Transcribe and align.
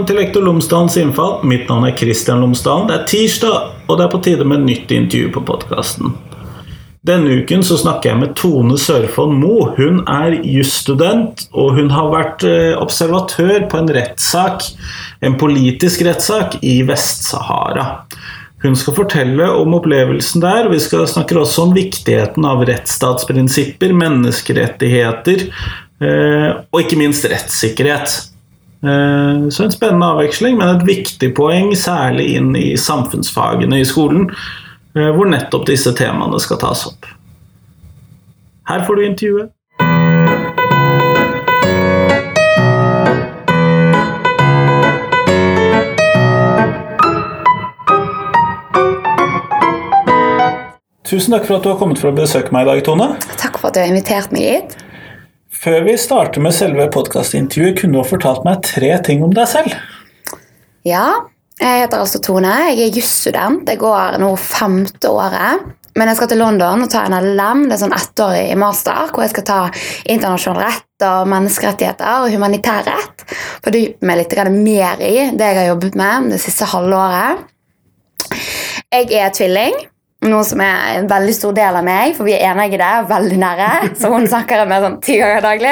Velkommen 0.00 0.16
til 0.16 0.24
Lektor 0.24 0.44
Lomsdalens 0.46 0.94
innfall. 0.96 1.32
Mitt 1.44 1.66
navn 1.68 1.84
er 1.84 1.92
Kristian 1.92 2.40
Lomsdalen. 2.40 2.86
Det 2.88 2.94
er 2.94 3.02
tirsdag, 3.10 3.56
og 3.84 3.98
det 3.98 4.04
er 4.06 4.12
på 4.14 4.20
tide 4.24 4.46
med 4.48 4.62
nytt 4.64 4.94
intervju 4.96 5.26
på 5.34 5.42
podkasten. 5.44 6.14
Denne 7.04 7.34
uken 7.42 7.60
så 7.60 7.76
snakker 7.76 8.08
jeg 8.08 8.20
med 8.22 8.32
Tone 8.40 8.78
Sørfold 8.80 9.34
Mo. 9.36 9.66
Hun 9.76 10.00
er 10.08 10.38
jusstudent, 10.40 11.44
og 11.52 11.76
hun 11.76 11.92
har 11.92 12.08
vært 12.14 12.46
eh, 12.48 12.72
observatør 12.80 13.66
på 13.68 13.82
en 13.82 13.92
rettssak, 13.98 14.64
en 15.20 15.36
politisk 15.36 16.06
rettssak, 16.08 16.56
i 16.64 16.78
Vest-Sahara. 16.88 17.86
Hun 18.64 18.80
skal 18.80 18.96
fortelle 19.02 19.52
om 19.52 19.76
opplevelsen 19.82 20.40
der. 20.40 20.72
Vi 20.72 20.80
skal 20.80 21.04
snakke 21.12 21.36
også 21.44 21.68
om 21.68 21.76
viktigheten 21.76 22.48
av 22.48 22.64
rettsstatsprinsipper, 22.72 23.92
menneskerettigheter 24.06 25.44
eh, 25.44 26.50
og 26.56 26.84
ikke 26.86 27.04
minst 27.04 27.28
rettssikkerhet. 27.28 28.22
Eh, 28.82 29.48
så 29.48 29.64
en 29.64 29.72
spennende 29.72 30.06
avveksling, 30.06 30.56
men 30.56 30.76
et 30.76 30.86
viktig 30.86 31.34
poeng, 31.36 31.74
særlig 31.76 32.30
inn 32.38 32.54
i 32.56 32.76
samfunnsfagene 32.80 33.80
i 33.80 33.84
skolen, 33.84 34.30
eh, 34.96 35.10
hvor 35.12 35.28
nettopp 35.28 35.66
disse 35.68 35.92
temaene 35.92 36.40
skal 36.40 36.60
tas 36.62 36.86
opp. 36.88 37.08
Her 38.70 38.86
får 38.86 38.94
du 38.94 39.02
intervjuet. 39.04 39.50
Tusen 51.10 51.34
takk 51.34 51.48
for 51.48 51.58
at 51.58 51.64
du 51.64 51.72
har 51.72 51.78
kommet 51.80 51.98
for 51.98 52.12
å 52.12 52.14
besøke 52.14 52.54
meg 52.54 52.68
i 52.68 52.70
dag, 52.70 52.84
Tone. 52.86 53.16
Takk 53.34 53.58
for 53.58 53.68
at 53.68 53.74
du 53.74 53.80
har 53.82 53.90
invitert 53.90 54.30
meg 54.30 54.46
hit. 54.46 54.76
Før 55.60 55.82
vi 55.84 55.92
starter 56.00 56.40
med 56.40 56.54
selve 56.56 56.86
podkastintervjuet, 56.88 57.74
kunne 57.76 57.92
du 57.92 58.00
ha 58.00 58.06
fortalt 58.08 58.46
meg 58.46 58.62
tre 58.64 58.94
ting 59.04 59.20
om 59.26 59.34
deg 59.36 59.44
selv? 59.50 59.74
Ja, 60.88 61.04
jeg 61.60 61.82
heter 61.82 62.00
altså 62.00 62.20
Tone. 62.24 62.54
Jeg 62.70 62.86
er 62.86 62.96
jusstudent. 62.96 63.68
Jeg 63.68 63.82
går 63.82 64.16
nå 64.22 64.30
femte 64.40 65.10
året. 65.12 65.66
Men 66.00 66.08
jeg 66.08 66.16
skal 66.16 66.30
til 66.30 66.40
London 66.40 66.86
og 66.86 66.88
ta 66.88 67.02
en 67.04 67.16
LLM, 67.18 67.66
det 67.66 67.76
er 67.76 67.82
sånn 67.82 67.92
ettårig 67.92 68.56
master, 68.56 69.10
hvor 69.10 69.26
jeg 69.26 69.34
skal 69.34 69.46
ta 69.50 69.58
internasjonal 70.08 70.62
rett 70.62 71.04
og 71.10 71.28
menneskerettigheter 71.28 72.24
og 72.24 72.32
humanitær 72.32 72.86
rett. 72.86 73.24
Fordype 73.60 74.08
meg 74.08 74.22
litt 74.22 74.36
mer 74.54 75.02
i 75.04 75.14
det 75.34 75.50
jeg 75.50 75.60
har 75.60 75.72
jobbet 75.74 75.98
med 75.98 76.30
det 76.32 76.40
siste 76.40 76.70
halvåret. 76.72 77.44
Jeg 78.30 79.12
er 79.12 79.34
tvilling. 79.36 79.76
Noe 80.20 80.42
som 80.44 80.60
er 80.60 80.98
en 80.98 81.06
veldig 81.08 81.32
stor 81.32 81.54
del 81.56 81.76
av 81.78 81.84
meg, 81.86 82.10
for 82.12 82.28
vi 82.28 82.34
er 82.36 82.50
enige 82.50 82.76
i 82.76 82.80
det. 82.82 82.88
Veldig 83.08 83.36
nære. 83.40 83.68
Så 83.96 84.10
hun 84.12 84.26
snakker 84.28 84.66
med 84.68 84.82
sånn 84.84 84.98
ti 85.00 85.14
ganger 85.16 85.40
daglig. 85.40 85.70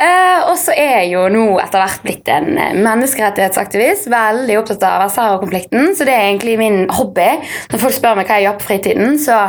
uh, 0.00 0.38
og 0.48 0.54
så 0.56 0.72
er 0.72 1.02
jeg 1.02 1.10
jo 1.10 1.26
nå 1.34 1.42
etter 1.60 1.82
hvert 1.82 2.06
blitt 2.06 2.30
en 2.32 2.48
menneskerettighetsaktivist. 2.78 4.08
Veldig 4.12 4.56
opptatt 4.62 4.86
av 4.88 5.02
Vest-Sahara-konflikten, 5.04 5.90
så 5.98 6.06
det 6.08 6.14
er 6.16 6.30
egentlig 6.30 6.54
min 6.62 6.78
hobby. 6.96 7.26
Når 7.74 7.82
folk 7.82 7.96
spør 7.98 8.16
meg 8.16 8.30
hva 8.30 8.38
jeg 8.40 8.46
gjør 8.46 8.56
på 8.62 8.66
fritiden, 8.70 9.20
så, 9.20 9.42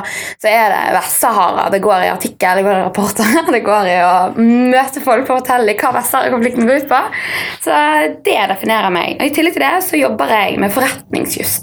så 0.43 0.51
er 0.51 0.75
det 0.75 0.81
Vest-Sahara. 0.97 1.69
Det 1.71 1.79
går 1.87 2.03
i 2.09 2.11
artikkel, 2.11 2.59
det 2.59 2.67
går 2.67 2.75
i 2.75 2.83
rapporter, 2.89 3.39
det 3.55 3.63
går 3.63 3.89
i 3.93 3.95
å 4.03 4.17
møte 4.35 5.05
folk 5.05 5.23
på 5.29 5.37
å 5.37 5.39
fortelle 5.39 5.77
hva 5.79 5.93
Vest-Sahara-konflikten 5.95 6.67
går 6.67 6.83
ut 6.83 6.91
på. 6.91 6.99
Så 7.69 7.79
det 8.27 8.35
definerer 8.51 8.91
meg. 8.91 9.15
Og 9.15 9.31
I 9.31 9.33
tillegg 9.39 9.55
til 9.55 9.63
det 9.63 9.73
så 9.87 10.03
jobber 10.03 10.35
jeg 10.35 10.59
med 10.59 10.75
forretningsjus 10.75 11.55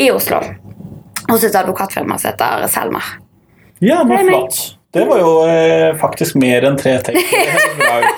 i 0.00 0.08
Oslo 0.14 0.40
hos 1.28 1.44
et 1.44 1.56
advokatfirma 1.56 2.18
som 2.18 2.32
heter 2.32 2.66
Selma. 2.72 3.02
Ja, 3.84 4.02
men 4.04 4.26
flott. 4.26 4.58
Det 4.92 5.04
var 5.04 5.18
jo 5.20 5.32
eh, 5.44 5.92
faktisk 6.00 6.38
mer 6.40 6.64
enn 6.64 6.78
tre 6.80 6.96
ting. 7.04 7.20
Bra. 7.78 8.00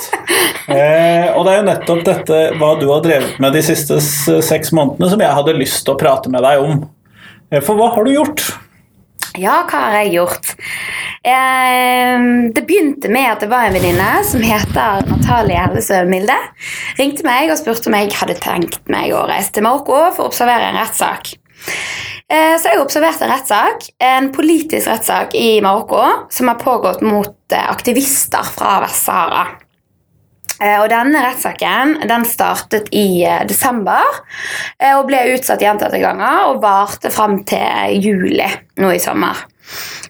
Eh, 0.71 1.27
og 1.34 1.43
det 1.43 1.51
er 1.51 1.57
jo 1.57 1.62
nettopp 1.67 2.01
dette 2.07 2.37
hva 2.61 2.69
du 2.79 2.84
har 2.93 3.01
drevet 3.03 3.41
med 3.43 3.57
de 3.57 3.62
siste 3.67 3.97
seks 3.99 4.71
månedene, 4.71 5.09
som 5.11 5.23
jeg 5.25 5.34
hadde 5.34 5.55
lyst 5.57 5.81
til 5.83 5.97
å 5.97 5.99
prate 5.99 6.31
med 6.31 6.45
deg 6.47 6.62
om. 6.62 6.84
Eh, 7.51 7.59
for 7.59 7.75
hva 7.75 7.89
har 7.97 8.07
du 8.07 8.12
gjort? 8.15 8.45
Ja, 9.34 9.65
hva 9.67 9.81
har 9.89 9.97
jeg 10.05 10.13
gjort? 10.15 10.53
Eh, 11.27 12.23
det 12.55 12.65
begynte 12.69 13.11
med 13.11 13.33
at 13.33 13.43
det 13.43 13.51
var 13.51 13.67
en 13.67 13.75
venninne 13.75 14.09
som 14.31 14.47
heter 14.47 15.11
Natalie 15.11 15.59
Ellesø 15.59 16.05
Milde. 16.07 16.39
Ringte 17.03 17.27
meg 17.27 17.51
og 17.51 17.59
spurte 17.59 17.91
om 17.91 17.99
jeg 17.99 18.15
hadde 18.21 18.39
tenkt 18.39 18.87
meg 18.95 19.11
å 19.11 19.27
reise 19.27 19.51
til 19.57 19.67
Marokko 19.67 20.05
for 20.15 20.29
å 20.29 20.31
observere 20.31 20.71
en 20.71 20.79
rettssak. 20.79 21.34
Eh, 22.31 22.55
så 22.63 22.71
jeg 22.71 22.79
observerte 22.79 23.25
observert 23.25 23.25
en 23.25 23.33
rettssak, 23.33 23.89
en 24.07 24.29
politisk 24.31 24.87
rettssak 24.87 25.35
i 25.35 25.59
Marokko 25.65 26.29
som 26.31 26.51
har 26.51 26.61
pågått 26.61 27.03
mot 27.03 27.35
eh, 27.53 27.67
aktivister 27.73 28.47
fra 28.55 28.77
Vest-Sahara. 28.85 29.43
Eh, 30.61 30.77
og 30.79 30.87
denne 30.93 31.25
rettssaken 31.25 31.97
den 32.07 32.27
startet 32.29 32.87
i 32.95 33.25
desember 33.51 34.21
og 34.93 35.07
ble 35.09 35.25
utsatt 35.35 35.63
gjentatte 35.65 35.99
ganger 36.03 36.53
og 36.53 36.63
varte 36.63 37.11
fram 37.11 37.41
til 37.49 37.99
juli 37.99 38.47
nå 38.79 38.93
i 38.95 39.03
sommer, 39.03 39.41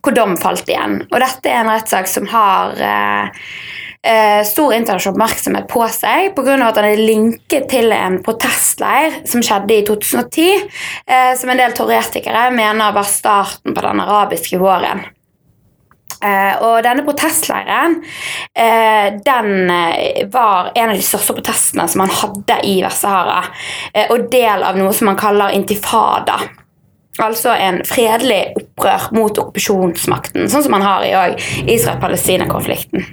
hvor 0.03 0.16
dom 0.16 0.36
falt 0.41 0.69
igjen. 0.69 1.00
Og 1.09 1.16
dette 1.22 1.48
er 1.48 1.62
en 1.62 1.72
rettssak 1.72 2.10
som 2.10 2.28
har 2.34 2.76
eh, 4.06 4.40
stor 4.46 4.74
internasjonal 4.74 5.14
oppmerksomhet 5.14 5.68
på 5.70 5.84
seg 5.92 6.32
pga. 6.36 6.56
at 6.66 6.80
han 6.80 6.88
er 6.88 7.00
linket 7.00 7.68
til 7.72 7.92
en 7.92 8.20
protestleir 8.24 9.20
som 9.28 9.44
skjedde 9.44 9.76
i 9.76 9.86
2010, 9.86 10.50
eh, 11.06 11.32
som 11.36 11.50
en 11.50 11.60
del 11.60 11.76
teoretikere 11.76 12.50
mener 12.54 12.92
var 12.96 13.08
starten 13.08 13.74
på 13.74 13.86
den 13.86 14.04
arabiske 14.04 14.60
våren. 14.60 15.04
Uh, 16.20 16.52
og 16.66 16.82
denne 16.84 17.00
protestleiren 17.06 17.94
uh, 18.04 19.06
den 19.24 19.70
uh, 19.72 20.26
var 20.28 20.66
en 20.76 20.90
av 20.92 20.98
de 20.98 21.04
største 21.06 21.32
protestene 21.32 21.86
som 21.88 22.02
man 22.02 22.12
hadde 22.12 22.58
i 22.68 22.74
Vest-Sahara. 22.84 23.38
og 24.12 24.26
del 24.28 24.66
av 24.68 24.76
noe 24.76 24.92
som 24.92 25.08
man 25.08 25.16
kaller 25.16 25.56
intifada. 25.56 26.36
Altså 27.24 27.54
en 27.56 27.80
fredelig 27.88 28.59
opprør 28.80 29.10
mot 29.16 29.42
okkupasjonsmakten, 29.44 30.48
sånn 30.48 30.64
som 30.64 30.72
man 30.72 30.84
har 30.86 31.04
i 31.04 31.12
Israel-Palestina-konflikten. 31.76 33.04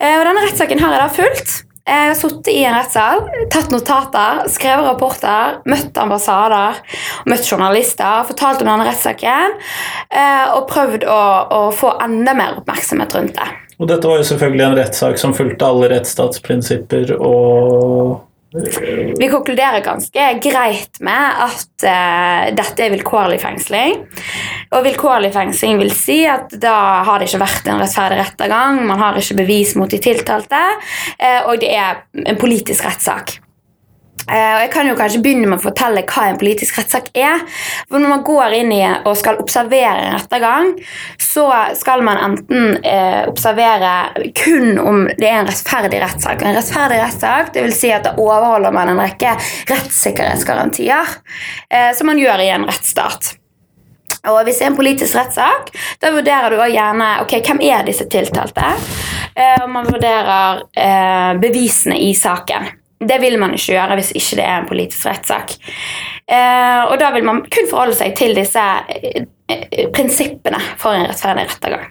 Eh, 0.00 0.16
og 0.16 0.24
Denne 0.24 0.46
rettssaken 0.46 0.80
har 0.80 0.96
jeg 0.96 1.04
da 1.04 1.12
fulgt. 1.12 1.60
Jeg 1.82 2.12
har 2.12 2.14
sittet 2.14 2.48
i 2.52 2.60
en 2.62 2.76
rettssal, 2.76 3.24
tatt 3.50 3.72
notater, 3.74 4.44
skrevet 4.54 4.86
rapporter, 4.86 5.56
møtt 5.66 5.96
ambassader, 5.98 6.78
møtt 7.26 7.48
journalister, 7.48 8.22
fortalt 8.28 8.62
om 8.62 8.70
denne 8.70 8.86
rettssaken 8.86 9.56
eh, 10.14 10.52
og 10.54 10.68
prøvd 10.70 11.08
å, 11.10 11.22
å, 11.50 11.60
få 11.74 11.96
enda 12.04 12.36
mer 12.38 12.60
oppmerksomhet 12.60 13.18
rundt 13.18 13.34
det. 13.34 13.48
Og 13.82 13.90
dette 13.90 14.06
var 14.06 14.22
jo 14.22 14.28
selvfølgelig 14.30 14.66
en 14.68 14.78
rettssak 14.78 15.18
som 15.18 15.34
fulgte 15.34 15.66
alle 15.66 15.90
rettsstatsprinsipper 15.90 17.16
og 17.18 18.20
vi 19.18 19.28
konkluderer 19.32 19.80
ganske 19.84 20.26
greit 20.44 21.00
med 21.00 21.44
at 21.46 21.86
uh, 21.86 22.50
dette 22.56 22.84
er 22.84 22.92
vilkårlig 22.92 23.40
fengsling. 23.40 24.02
Og 24.72 24.84
vilkårlig 24.86 25.32
fengsling 25.34 25.80
vil 25.80 25.92
si 25.96 26.22
at 26.28 26.52
da 26.60 26.74
har 27.06 27.20
det 27.20 27.30
ikke 27.30 27.44
vært 27.44 27.70
en 27.72 27.80
rettferdig 27.80 28.20
rettergang, 28.20 28.82
man 28.88 29.00
har 29.00 29.16
ikke 29.20 29.40
bevis 29.40 29.76
mot 29.80 29.90
de 29.90 30.00
tiltalte, 30.02 30.60
uh, 31.16 31.40
og 31.48 31.62
det 31.64 31.72
er 31.78 32.04
en 32.26 32.40
politisk 32.40 32.88
rettssak. 32.88 33.38
Uh, 34.30 34.62
jeg 34.62 34.70
kan 34.70 34.86
jo 34.86 34.94
kanskje 34.98 35.20
begynne 35.22 35.48
med 35.50 35.58
å 35.58 35.64
fortelle 35.64 36.04
hva 36.06 36.28
en 36.30 36.38
politisk 36.38 36.78
rettssak 36.78 37.10
er. 37.18 37.42
For 37.88 37.98
Når 37.98 38.12
man 38.12 38.24
går 38.26 38.56
inn 38.60 38.72
i 38.74 38.82
og 38.86 39.16
skal 39.18 39.40
observere 39.42 40.06
en 40.06 40.16
rettergang, 40.16 40.72
så 41.20 41.48
skal 41.78 42.04
man 42.06 42.20
enten 42.22 42.76
uh, 42.84 43.22
observere 43.30 44.30
kun 44.38 44.78
om 44.78 45.04
det 45.18 45.26
er 45.26 45.40
en 45.40 45.50
rettferdig 45.50 46.02
rettssak. 46.04 46.44
En 46.46 46.56
rettferdig 46.56 47.00
rettssak 47.02 47.52
det 47.56 47.66
vil 47.66 47.74
si 47.76 47.90
at 47.94 48.06
da 48.06 48.14
overholder 48.20 48.74
man 48.74 48.92
en 48.92 49.02
rekke 49.02 49.34
rettssikkerhetsgarantier, 49.70 51.16
uh, 51.74 51.90
som 51.98 52.10
man 52.12 52.20
gjør 52.22 52.44
i 52.44 52.52
en 52.54 52.66
rettsstat. 52.68 53.34
Og 54.30 54.44
Hvis 54.46 54.60
det 54.60 54.68
er 54.68 54.70
en 54.70 54.78
politisk 54.78 55.16
rettssak, 55.18 55.72
da 55.98 56.12
vurderer 56.14 56.54
du 56.54 56.60
gjerne 56.70 57.08
ok, 57.24 57.40
hvem 57.42 57.64
er 57.66 57.82
disse 57.88 58.06
tiltalte. 58.06 58.68
og 59.64 59.70
man 59.72 59.88
vurderer 59.88 60.60
bevisene 61.42 61.96
i 61.98 62.12
saken. 62.14 62.81
Det 63.08 63.18
vil 63.22 63.38
man 63.40 63.54
ikke 63.56 63.74
gjøre 63.76 63.98
hvis 64.00 64.12
ikke 64.18 64.38
det 64.40 64.46
er 64.46 64.60
en 64.60 64.68
politisk 64.68 65.08
rettssak. 65.08 65.56
Eh, 66.26 66.82
og 66.86 66.94
da 67.02 67.10
vil 67.14 67.26
man 67.26 67.42
kun 67.46 67.68
forholde 67.70 67.96
seg 67.98 68.14
til 68.18 68.36
disse 68.38 68.62
eh, 68.62 69.24
eh, 69.50 69.90
prinsippene 69.94 70.60
for 70.80 70.96
en 70.96 71.08
rettferdig 71.10 71.48
rettergang. 71.50 71.90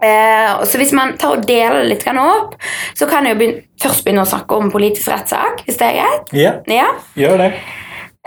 Eh, 0.00 0.64
så 0.64 0.80
hvis 0.80 0.94
man 0.96 1.16
tar 1.20 1.36
og 1.36 1.44
deler 1.48 1.82
det 1.82 1.90
litt 1.90 2.06
opp, 2.16 2.56
så 2.96 3.08
kan 3.10 3.26
jeg 3.26 3.34
jo 3.34 3.40
begynne, 3.42 3.62
først 3.82 4.06
begynne 4.06 4.24
å 4.24 4.30
snakke 4.30 4.56
om 4.56 4.72
politisk 4.72 5.12
rettssak. 5.12 5.64
hvis 5.66 5.76
det 5.80 5.90
er 5.90 5.98
greit? 6.00 6.32
Ja, 6.32 6.52
ja. 6.72 6.88
gjør 7.18 7.44
det. 7.44 7.52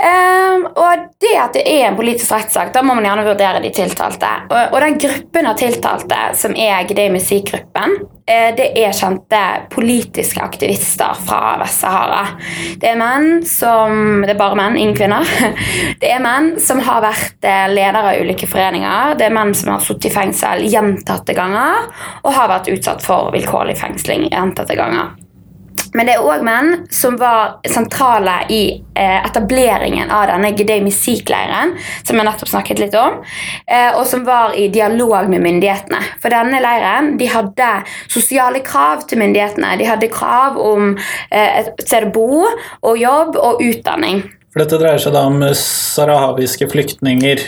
Um, 0.03 0.65
og 0.75 1.03
det 1.23 1.35
at 1.39 1.53
det 1.55 1.61
er 1.63 1.85
en 1.87 1.95
politisk 1.95 2.33
rettssak, 2.33 2.73
da 2.75 2.81
må 2.83 2.95
man 2.97 3.05
gjerne 3.07 3.23
vurdere 3.23 3.61
de 3.63 3.69
tiltalte. 3.71 4.31
Og, 4.49 4.73
og 4.75 4.81
den 4.83 4.97
gruppen 4.99 5.47
av 5.47 5.55
tiltalte 5.61 6.17
som 6.35 6.55
er 6.59 6.83
Gdei 6.89 7.05
Musikk-gruppen, 7.13 7.95
eh, 8.27 8.49
det 8.57 8.65
er 8.81 8.97
kjente 8.97 9.39
politiske 9.71 10.43
aktivister 10.43 11.15
fra 11.23 11.55
Vest-Sahara. 11.61 12.21
Det 12.81 12.91
er 12.91 12.99
menn 12.99 13.45
som 13.47 14.25
Det 14.25 14.35
er 14.35 14.41
bare 14.43 14.59
menn, 14.59 14.75
ingen 14.81 14.97
kvinner. 14.97 15.23
Det 16.03 16.11
er 16.11 16.19
menn 16.23 16.57
som 16.59 16.83
har 16.83 16.99
vært 17.05 17.47
eh, 17.47 17.65
ledere 17.71 18.03
av 18.03 18.19
ulike 18.19 18.49
foreninger. 18.51 19.15
Det 19.19 19.29
er 19.29 19.37
menn 19.39 19.55
som 19.55 19.71
har 19.77 19.87
sittet 19.87 20.11
i 20.11 20.15
fengsel 20.17 20.67
gjentatte 20.67 21.37
ganger 21.37 21.87
og 22.25 22.33
har 22.35 22.51
vært 22.51 22.73
utsatt 22.75 23.05
for 23.07 23.31
vilkårlig 23.31 23.79
fengsling 23.79 24.27
gjentatte 24.27 24.75
ganger. 24.75 25.13
Men 25.93 26.09
det 26.09 26.15
er 26.17 26.25
òg 26.25 26.43
menn 26.45 26.87
som 26.93 27.17
var 27.21 27.59
sentrale 27.69 28.39
i 28.53 28.61
eh, 28.97 29.19
etableringen 29.21 30.11
av 30.13 30.25
denne 30.31 30.51
Gdei 30.57 30.79
Misik-leiren, 30.85 31.75
som 32.01 32.17
jeg 32.17 32.27
nettopp 32.27 32.49
snakket 32.49 32.81
litt 32.81 32.97
om, 32.97 33.19
eh, 33.67 33.91
og 33.93 34.05
som 34.09 34.25
var 34.25 34.57
i 34.57 34.67
dialog 34.73 35.29
med 35.29 35.43
myndighetene. 35.45 36.01
For 36.23 36.33
denne 36.33 36.61
leiren 36.63 37.13
de 37.21 37.29
hadde 37.29 37.71
sosiale 38.11 38.63
krav 38.65 39.05
til 39.09 39.21
myndighetene. 39.21 39.75
De 39.77 39.89
hadde 39.89 40.11
krav 40.13 40.57
om 40.61 40.95
eh, 40.95 41.59
et 41.61 41.85
sted 41.85 42.09
å 42.09 42.13
bo 42.15 42.45
og 42.47 42.95
jobb 42.97 43.37
og 43.37 43.61
utdanning. 43.63 44.25
For 44.53 44.65
dette 44.65 44.81
dreier 44.81 45.01
seg 45.01 45.15
da 45.15 45.25
om 45.29 45.41
sahrawiske 45.57 46.69
flyktninger? 46.69 47.41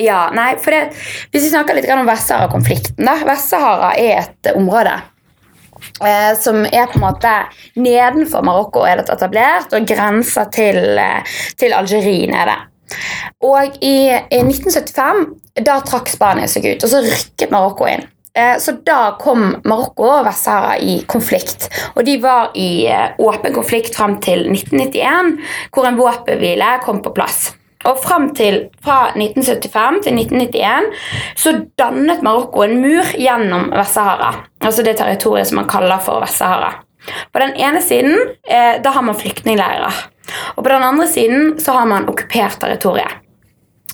Ja, 0.00 0.30
nei, 0.32 0.54
for 0.62 0.72
det, 0.72 0.96
Hvis 1.30 1.44
vi 1.44 1.50
snakker 1.52 1.76
litt 1.76 1.88
om 1.92 2.06
Vest-Sahara-konflikten 2.08 3.10
Vest-Sahara 3.28 3.90
er 4.00 4.22
et 4.22 4.54
område 4.56 4.94
Eh, 6.02 6.32
som 6.38 6.64
er 6.66 6.88
på 6.90 6.98
en 6.98 7.06
måte 7.06 7.32
nedenfor 7.78 8.44
Marokko 8.46 8.86
er 8.88 9.00
det 9.00 9.12
etablert, 9.12 9.72
og 9.74 9.86
grenser 9.88 10.50
til, 10.54 10.98
eh, 10.98 11.36
til 11.58 11.74
Algerie 11.76 12.30
nede. 12.30 12.56
Og 13.42 13.78
i, 13.80 14.12
i, 14.12 14.40
1975 14.42 15.22
da 15.64 15.78
trakk 15.86 16.10
Spania 16.12 16.48
seg 16.50 16.66
ut, 16.68 16.84
og 16.84 16.92
så 16.92 17.02
rykket 17.04 17.54
Marokko 17.54 17.88
inn. 17.90 18.04
Eh, 18.34 18.56
så 18.58 18.72
da 18.86 19.16
kom 19.20 19.50
Marokko 19.68 20.08
og 20.08 20.26
Vest-Sahara 20.28 20.78
i 20.80 21.00
konflikt. 21.08 21.68
Og 21.96 22.06
de 22.08 22.16
var 22.22 22.54
i 22.56 22.86
eh, 22.88 23.10
åpen 23.20 23.52
konflikt 23.54 23.96
fram 23.96 24.18
til 24.24 24.46
1991, 24.48 25.34
hvor 25.72 25.88
en 25.88 26.00
våpenhvile 26.00 26.78
kom 26.86 27.02
på 27.04 27.12
plass. 27.16 27.50
Og 27.88 27.98
fram 28.02 28.28
til 28.36 28.68
fra 28.84 29.12
1975 29.14 30.02
til 30.06 30.18
1991 30.20 30.88
så 31.38 31.54
dannet 31.80 32.22
Marokko 32.22 32.64
en 32.66 32.78
mur 32.82 33.14
gjennom 33.18 33.70
Vest-Sahara. 33.74 34.32
Altså 34.62 34.84
det 34.86 34.96
territoriet 35.00 35.50
som 35.50 35.62
man 35.62 35.70
kaller 35.70 36.02
for 36.02 36.22
Vest-Sahara. 36.22 36.72
På 37.32 37.42
den 37.42 37.56
ene 37.58 37.82
siden 37.82 38.14
eh, 38.46 38.78
da 38.82 38.94
har 38.94 39.02
man 39.02 39.18
flyktningleirer. 39.18 40.04
Og 40.54 40.62
på 40.62 40.70
den 40.70 40.86
andre 40.86 41.08
siden 41.10 41.56
så 41.60 41.74
har 41.74 41.88
man 41.90 42.08
okkupert 42.08 42.60
territoriet. 42.62 43.21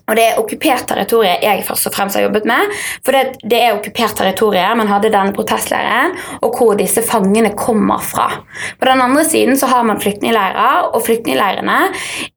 Og 0.09 0.17
det 0.17 0.25
er 0.25 0.41
okkupert 0.41 0.87
territorium 0.89 1.45
jeg 1.45 1.65
først 1.69 1.91
og 1.91 1.95
fremst 1.95 2.17
har 2.19 2.25
jobbet 2.25 2.49
med. 2.49 2.73
For 3.05 3.15
det, 3.15 3.39
det 3.45 3.61
er 3.61 3.77
okkupert 3.77 4.17
territorium 4.19 4.81
man 4.81 4.91
hadde 4.91 5.13
denne 5.13 5.35
protestleiren, 5.37 6.15
og 6.43 6.57
hvor 6.57 6.77
disse 6.79 7.03
fangene 7.05 7.53
kommer 7.59 8.03
fra. 8.05 8.29
På 8.79 8.89
den 8.89 9.03
andre 9.05 9.25
siden 9.29 9.59
så 9.59 9.69
har 9.71 9.85
man 9.89 10.01
flyktningleirer, 10.01 10.91
og 10.95 11.05
flyktningleirene 11.07 11.79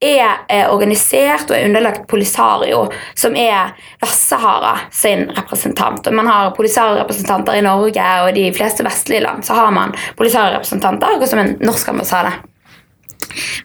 er 0.02 0.26
eh, 0.52 0.68
organisert 0.72 1.52
og 1.52 1.58
er 1.58 1.68
underlagt 1.70 2.08
Polisario, 2.12 2.86
som 3.16 3.36
er 3.40 3.74
Vest-Sahara 4.02 4.76
sin 4.92 5.28
representant. 5.38 6.08
Og 6.08 6.18
man 6.18 6.30
har 6.30 6.54
Polisario-representanter 6.58 7.60
i 7.60 7.66
Norge 7.66 8.08
og 8.26 8.34
de 8.36 8.48
fleste 8.56 8.86
vestlige 8.88 9.24
land. 9.26 9.46
Så 9.48 9.58
har 9.58 9.72
man 9.76 9.96
Polisario-representanter, 10.20 11.16
akkurat 11.16 11.36
som 11.36 11.44
en 11.44 11.56
norsk 11.62 11.94
ambassade. 11.94 12.34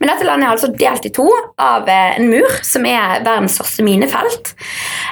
Men 0.00 0.10
dette 0.10 0.26
landet 0.26 0.46
er 0.46 0.54
altså 0.54 0.72
delt 0.74 1.08
i 1.08 1.12
to 1.14 1.26
av 1.62 1.88
eh, 1.88 2.18
en 2.18 2.30
mur, 2.30 2.58
som 2.66 2.86
er 2.88 3.22
verdens 3.24 3.56
største 3.58 3.84
minefelt. 3.86 4.52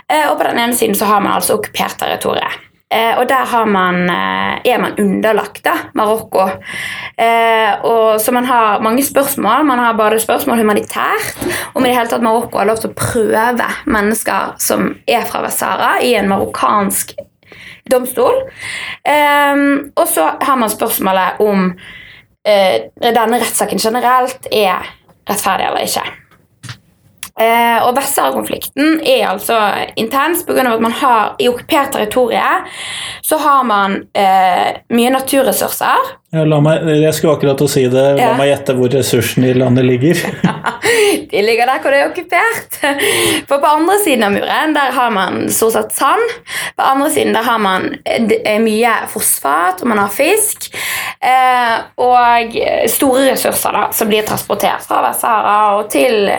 Eh, 0.08 0.26
og 0.28 0.38
på 0.38 0.46
den 0.46 0.60
ene 0.60 0.76
siden 0.76 0.96
så 0.98 1.08
har 1.10 1.24
man 1.24 1.36
altså 1.36 1.58
okkupert 1.58 1.98
territoriet. 2.00 2.60
Eh, 2.94 3.16
og 3.18 3.26
der 3.26 3.64
man, 3.66 4.04
er 4.06 4.78
man 4.78 4.94
underlagt 5.00 5.64
da, 5.64 5.72
Marokko. 5.98 6.44
og 7.88 8.20
Så 8.20 8.32
man 8.32 8.44
har 8.46 8.82
mange 8.84 9.02
spørsmål. 9.02 9.64
Man 9.66 9.78
har 9.82 9.96
både 9.98 10.20
spørsmål 10.22 10.62
humanitært, 10.62 11.42
om 11.74 11.84
i 11.84 11.88
det 11.88 11.96
hele 11.96 12.12
tatt 12.12 12.22
Marokko 12.22 12.60
har 12.60 12.68
lov 12.70 12.78
til 12.82 12.92
å 12.92 12.98
prøve 12.98 13.68
mennesker 13.86 14.54
som 14.62 14.92
er 15.08 15.26
fra 15.26 15.42
Vest-Sahara, 15.42 15.96
i 16.06 16.14
en 16.14 16.30
marokkansk 16.30 17.16
domstol. 17.90 18.46
og 19.96 20.06
så 20.08 20.30
har 20.40 20.56
man 20.56 20.70
spørsmålet 20.70 21.40
om 21.40 21.72
denne 22.44 23.38
rettssaken 23.40 23.80
generelt 23.80 24.50
er 24.52 24.84
rettferdig 25.30 25.70
eller 25.70 25.86
ikke. 25.88 26.04
Eh, 27.34 27.80
og 27.82 27.96
Vest-Sahara-konflikten 27.96 29.00
er 29.02 29.24
altså 29.32 29.56
intens 29.98 30.44
pga. 30.46 30.68
at 30.70 30.82
man 30.82 30.92
har 30.94 31.34
i 31.42 31.48
okkupert 31.50 31.90
territorium 31.92 32.68
så 33.26 33.38
har 33.42 33.64
man 33.66 33.96
eh, 34.14 34.78
mye 34.94 35.10
naturressurser. 35.10 36.12
Ja, 36.34 36.60
meg, 36.60 36.82
jeg 36.98 37.14
skulle 37.14 37.36
akkurat 37.36 37.60
å 37.62 37.66
si 37.70 37.84
det. 37.86 38.04
La 38.16 38.30
ja. 38.32 38.32
meg 38.38 38.48
gjette 38.50 38.74
hvor 38.74 38.90
ressursene 38.90 39.52
i 39.52 39.54
landet 39.54 39.86
ligger. 39.86 40.18
de 41.30 41.42
ligger 41.46 41.70
der 41.70 41.82
hvor 41.82 41.94
det 41.94 42.00
er 42.00 42.08
okkupert. 42.08 42.78
For 43.46 43.62
på 43.62 43.70
andre 43.70 43.98
siden 44.02 44.26
av 44.26 44.34
muren 44.34 44.74
der 44.74 44.90
har 44.96 45.14
man 45.14 45.44
stort 45.54 45.76
sett 45.76 45.94
sand. 45.94 46.34
På 46.74 46.88
andre 46.90 47.12
siden 47.14 47.36
der 47.36 47.46
har 47.46 47.62
man 47.62 47.86
mye 48.64 48.96
fosfat, 49.12 49.84
og 49.84 49.92
man 49.92 50.02
har 50.02 50.10
fisk. 50.14 50.72
Eh, 51.22 51.76
og 52.02 52.58
store 52.90 53.30
ressurser 53.30 53.78
da, 53.78 53.86
som 53.94 54.10
blir 54.10 54.26
transportert 54.26 54.82
fra 54.88 55.04
Vest-Sahara 55.06 55.78
og 55.78 55.86
til 55.94 56.32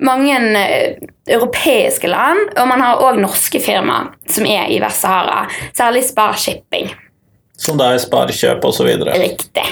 mange 0.00 0.40
eh, 0.64 1.08
europeiske 1.28 2.08
land. 2.08 2.56
Og 2.56 2.72
man 2.72 2.80
har 2.88 3.04
òg 3.04 3.20
norske 3.20 3.60
firmaer 3.60 4.14
som 4.32 4.48
er 4.48 4.72
i 4.72 4.80
Vest-Sahara, 4.80 5.44
særlig 5.76 6.08
Spar 6.08 6.40
Shipping. 6.40 6.88
Som 7.62 7.78
da 7.78 7.92
er 7.94 8.02
Sparekjøp 8.02 8.64
osv.? 8.66 8.90
Riktig. 9.12 9.68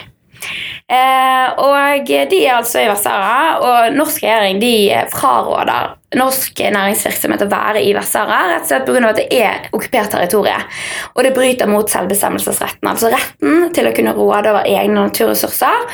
Eh, 0.90 1.60
og 1.62 2.10
de 2.10 2.42
er 2.42 2.56
altså 2.56 2.82
i 2.82 2.90
Vest-Sahara, 2.90 3.56
og 3.62 3.96
norsk 3.96 4.24
regjering 4.26 4.60
de 4.62 4.74
fraråder 5.12 5.96
norsk 6.18 6.58
næringsvirksomhet 6.74 7.44
å 7.44 7.50
være 7.50 7.82
i 7.86 7.92
Vest-Sahara, 7.94 8.56
rett 8.56 8.64
og 8.64 8.70
slett 8.70 8.88
pga. 8.88 9.10
at 9.10 9.20
det 9.20 9.26
er 9.30 9.68
okkupert 9.70 10.10
territorium. 10.10 10.64
Og 11.14 11.22
det 11.24 11.34
bryter 11.36 11.70
mot 11.70 11.90
selvbestemmelsesretten, 11.90 12.88
altså 12.90 13.12
retten 13.12 13.70
til 13.74 13.86
å 13.86 13.94
kunne 13.94 14.16
råde 14.16 14.50
over 14.50 14.66
egne 14.66 15.06
naturressurser. 15.06 15.86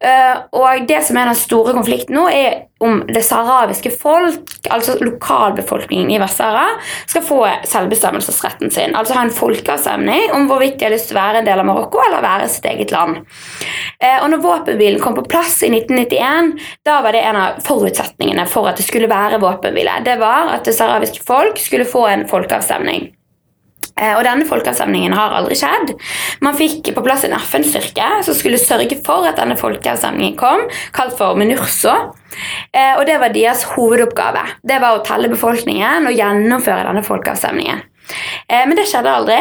Eh, 0.00 0.42
og 0.58 0.88
det 0.88 1.04
som 1.06 1.16
er 1.16 1.30
den 1.30 1.38
store 1.38 1.76
konflikten 1.76 2.18
nå, 2.18 2.26
er 2.28 2.66
om 2.80 3.02
det 3.06 3.20
saharawiske 3.22 3.92
folk, 3.92 4.54
altså 4.72 4.96
lokalbefolkningen 5.04 6.10
i 6.10 6.18
Vest-Sahara, 6.18 6.80
skal 7.06 7.22
få 7.22 7.40
selvbestemmelsesretten 7.68 8.72
sin. 8.72 8.96
Altså 8.96 9.14
ha 9.18 9.26
en 9.26 9.34
folkeavstemning 9.36 10.32
om 10.34 10.48
hvorvidt 10.48 10.78
de 10.80 10.88
har 10.88 10.94
lyst 10.94 11.10
til 11.12 11.18
å 11.18 11.20
være 11.20 11.42
en 11.42 11.50
del 11.50 11.60
av 11.60 11.68
Marokko 11.68 12.00
eller 12.06 12.24
være 12.24 12.48
sitt 12.48 12.66
eget 12.72 12.94
land. 12.94 13.20
Eh, 14.00 14.16
og 14.16 14.32
når 14.40 14.48
våpenhvilen 14.48 15.00
kom 15.00 15.14
på 15.14 15.26
plass 15.28 15.62
i 15.62 15.68
1991, 15.68 16.52
da 16.84 17.00
var 17.04 17.12
det 17.12 17.22
en 17.28 17.36
av 17.36 17.60
forutsetningene 17.64 18.46
for 18.48 18.68
at 18.70 18.80
det 18.80 18.86
skulle 18.88 19.10
være 19.10 19.40
våpenhvile 19.42 20.00
det 20.06 20.16
var 20.20 20.54
at 20.54 20.64
det 20.64 20.76
sahrawiske 20.76 21.24
folk 21.26 21.58
skulle 21.60 21.88
få 21.88 22.06
en 22.08 22.28
folkeavstemning. 22.28 23.10
Eh, 24.00 24.14
og 24.14 24.22
denne 24.24 24.46
folkeavstemningen 24.48 25.12
har 25.16 25.34
aldri 25.36 25.58
skjedd. 25.58 25.92
Man 26.44 26.56
fikk 26.56 26.92
på 26.96 27.04
plass 27.04 27.26
en 27.26 27.36
FN-styrke 27.36 28.22
som 28.24 28.36
skulle 28.36 28.60
sørge 28.60 28.96
for 29.04 29.28
at 29.28 29.40
denne 29.40 29.58
folkeavstemningen 29.60 30.38
kom, 30.40 30.64
kalt 30.96 31.16
for 31.18 31.36
MINURSO. 31.36 31.96
Eh, 32.72 32.94
og 32.96 33.04
det 33.08 33.18
var 33.20 33.34
deres 33.34 33.66
hovedoppgave. 33.74 34.46
Det 34.64 34.80
var 34.80 34.96
å 34.96 35.04
telle 35.04 35.28
befolkningen 35.32 36.08
og 36.08 36.16
gjennomføre 36.16 36.86
denne 36.88 37.04
folkeavstemningen. 37.04 37.84
Eh, 38.48 38.66
men 38.66 38.76
det 38.78 38.88
skjedde 38.90 39.14
aldri, 39.14 39.38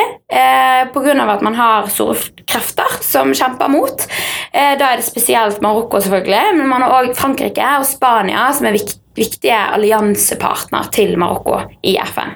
pga. 0.93 1.13
at 1.25 1.41
man 1.45 1.55
har 1.57 1.89
store 1.91 2.15
krefter 2.45 2.99
som 3.05 3.33
kjemper 3.33 3.69
mot. 3.71 4.05
Da 4.53 4.91
er 4.91 4.99
det 4.99 5.05
spesielt 5.05 5.61
Marokko, 5.61 6.01
selvfølgelig, 6.01 6.55
men 6.57 6.69
man 6.69 6.85
har 6.85 6.95
òg 6.99 7.15
Frankrike 7.17 7.65
og 7.79 7.85
Spania, 7.87 8.49
som 8.53 8.69
er 8.69 8.77
viktige 8.77 8.99
viktige 9.19 9.57
alliansepartner 9.75 10.89
til 10.95 11.17
Marokko 11.19 11.61
i 11.83 11.97
FN. 12.13 12.35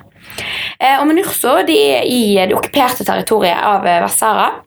Eh, 0.80 1.00
og 1.00 1.08
MINURSO 1.08 1.60
de 1.68 1.80
er 1.98 2.08
i 2.10 2.22
det 2.42 2.56
okkuperte 2.58 3.06
territoriet 3.08 3.60
av 3.60 3.86
eh, 3.88 4.02
Vest-Sahara. 4.04 4.64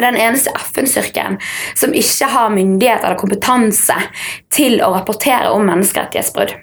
Den 0.00 0.16
eneste 0.18 0.50
FN-styrken 0.58 1.36
som 1.78 1.94
ikke 1.94 2.26
har 2.32 2.50
myndighet 2.50 3.04
eller 3.04 3.18
kompetanse 3.20 3.94
til 4.54 4.80
å 4.82 4.90
rapportere 4.96 5.52
om 5.54 5.66
menneskerettighetsbrudd. 5.68 6.56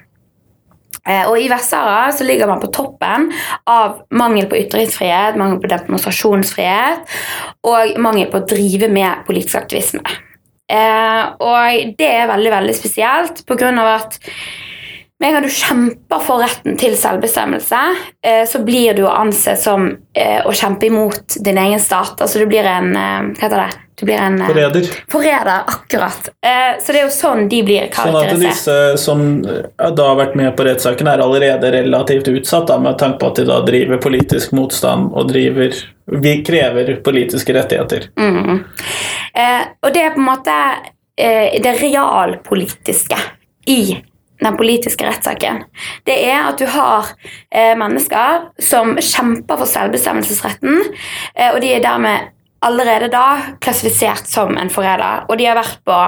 Eh, 1.08 1.24
og 1.26 1.38
I 1.40 1.48
Vest-Sahara 1.50 2.12
så 2.14 2.26
ligger 2.26 2.50
man 2.50 2.62
på 2.62 2.70
toppen 2.74 3.30
av 3.70 4.02
mangel 4.14 4.48
på 4.50 4.58
ytringsfrihet, 4.60 5.38
mangel 5.40 5.58
på 5.62 5.70
demonstrasjonsfrihet 5.72 7.16
og 7.68 7.96
mangel 8.02 8.30
på 8.30 8.42
å 8.42 8.46
drive 8.52 8.90
med 8.92 9.24
politisk 9.26 9.58
aktivisme. 9.64 10.02
Og 10.72 11.96
det 11.98 12.06
er 12.08 12.30
veldig 12.30 12.52
veldig 12.54 12.74
spesielt 12.78 13.42
pga. 13.44 13.68
at 13.92 14.16
med 15.22 15.28
en 15.28 15.34
gang 15.34 15.42
du 15.42 15.48
kjemper 15.54 16.22
for 16.26 16.42
retten 16.42 16.74
til 16.74 16.96
selvbestemmelse, 16.98 17.80
eh, 18.26 18.40
så 18.48 18.58
blir 18.66 18.96
du 18.98 19.04
å 19.06 19.12
anse 19.14 19.54
som 19.54 19.84
eh, 20.18 20.40
å 20.42 20.50
kjempe 20.50 20.88
imot 20.88 21.36
din 21.46 21.60
egen 21.62 21.78
stat. 21.80 22.16
Altså 22.18 22.42
du 22.42 22.48
blir 22.50 22.66
en 22.66 22.90
eh, 22.98 23.28
Hva 23.36 23.44
heter 23.44 23.60
det? 23.60 23.68
Du 24.00 24.04
blir 24.08 24.18
en 24.18 24.40
Forræder. 24.42 24.90
Forræder, 25.12 25.62
akkurat. 25.70 26.32
Så 26.82 26.90
det 26.90 26.98
er 26.98 27.04
jo 27.04 27.12
sånn 27.14 27.44
de 27.46 27.60
blir 27.62 27.86
karakterisert. 27.92 28.32
Sånn 28.32 28.40
at 28.42 28.42
disse 28.48 29.04
som 29.04 29.22
da 29.78 30.08
har 30.08 30.18
vært 30.18 30.34
med 30.40 30.56
på 30.58 30.66
rettssaken, 30.66 31.12
er 31.12 31.22
allerede 31.22 31.70
relativt 31.76 32.32
utsatt, 32.32 32.66
da, 32.72 32.80
med 32.82 32.98
tanke 32.98 33.20
på 33.22 33.30
at 33.30 33.38
de 33.38 33.46
da 33.52 33.60
driver 33.62 34.02
politisk 34.02 34.56
motstand 34.58 35.12
og 35.12 35.30
driver 35.30 35.76
Vi 36.18 36.32
krever 36.42 36.96
politiske 37.04 37.54
rettigheter. 37.54 38.10
Mm. 38.18 38.64
og 39.86 39.92
det 39.94 40.02
er 40.02 40.16
på 40.16 40.24
en 40.24 40.30
måte 40.32 40.56
det 41.14 41.76
realpolitiske 41.78 43.20
i 43.70 43.82
den 44.44 44.58
politiske 44.58 45.06
rettssaken, 45.06 45.64
det 46.08 46.18
er 46.28 46.50
at 46.50 46.60
du 46.60 46.66
har 46.70 47.12
eh, 47.54 47.74
mennesker 47.78 48.48
som 48.62 48.96
kjemper 48.98 49.62
for 49.62 49.70
selvbestemmelsesretten, 49.70 50.78
eh, 51.36 51.50
og 51.52 51.60
de 51.64 51.74
er 51.74 51.84
dermed 51.84 52.32
allerede 52.62 53.08
da 53.12 53.56
klassifisert 53.62 54.28
som 54.30 54.56
en 54.58 54.70
forræder. 54.70 55.26
Og 55.28 55.38
de 55.38 55.48
har 55.48 55.58
vært 55.58 55.80
på 55.86 55.98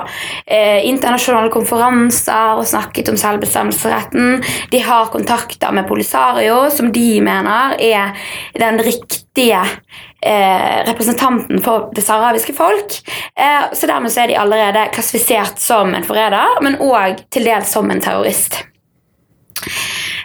eh, 0.46 0.84
internasjonale 0.88 1.52
konferanser 1.54 2.61
og 2.61 2.66
snakket 2.68 3.11
om 3.12 3.18
selvbestemmelsesretten. 3.20 4.42
De 4.73 4.82
har 4.84 5.11
kontakter 5.14 5.75
med 5.75 5.88
Polisario, 5.88 6.64
som 6.70 6.92
de 6.94 7.08
mener 7.25 7.76
er 7.82 8.14
den 8.61 8.80
riktige 8.84 9.61
eh, 9.61 10.78
representanten 10.88 11.62
for 11.64 11.90
det 11.96 12.04
saharawiske 12.06 12.54
folk. 12.56 13.00
Eh, 13.37 13.66
så 13.73 13.90
dermed 13.90 14.14
så 14.14 14.25
er 14.25 14.32
de 14.32 14.38
allerede 14.40 14.88
klassifisert 14.94 15.61
som 15.62 15.94
en 15.94 16.06
forræder, 16.06 16.62
men 16.64 16.78
òg 16.82 17.26
til 17.34 17.50
dels 17.50 17.75
som 17.75 17.90
en 17.90 18.02
terrorist. 18.04 18.62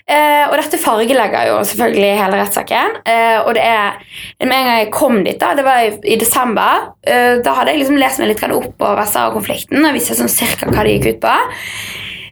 Eh, 0.09 0.43
og 0.49 0.55
dette 0.57 0.79
fargelegger 0.81 1.51
jo 1.51 1.57
selvfølgelig 1.69 2.13
hele 2.17 2.39
rettssaken. 2.39 2.95
Eh, 3.05 3.37
og 3.43 3.53
det 3.57 3.65
er 3.65 3.99
Med 4.41 4.55
en 4.55 4.67
gang 4.69 4.79
jeg 4.79 4.91
kom 4.95 5.19
dit, 5.23 5.37
da, 5.39 5.51
det 5.57 5.65
var 5.67 5.83
i, 5.83 5.91
i 6.13 6.15
desember, 6.19 6.93
eh, 7.03 7.41
da 7.43 7.53
hadde 7.57 7.73
jeg 7.73 7.81
liksom 7.83 7.99
lest 7.99 8.21
meg 8.21 8.31
litt 8.31 8.43
opp 8.55 8.71
på 8.79 8.91
Vest-Sahara-konflikten 8.97 9.83
og 9.83 9.95
visste 9.97 10.15
sånn 10.17 10.31
cirka 10.31 10.69
hva 10.71 10.85
det 10.87 10.95
gikk 10.95 11.09
ut 11.11 11.21
på. 11.25 11.33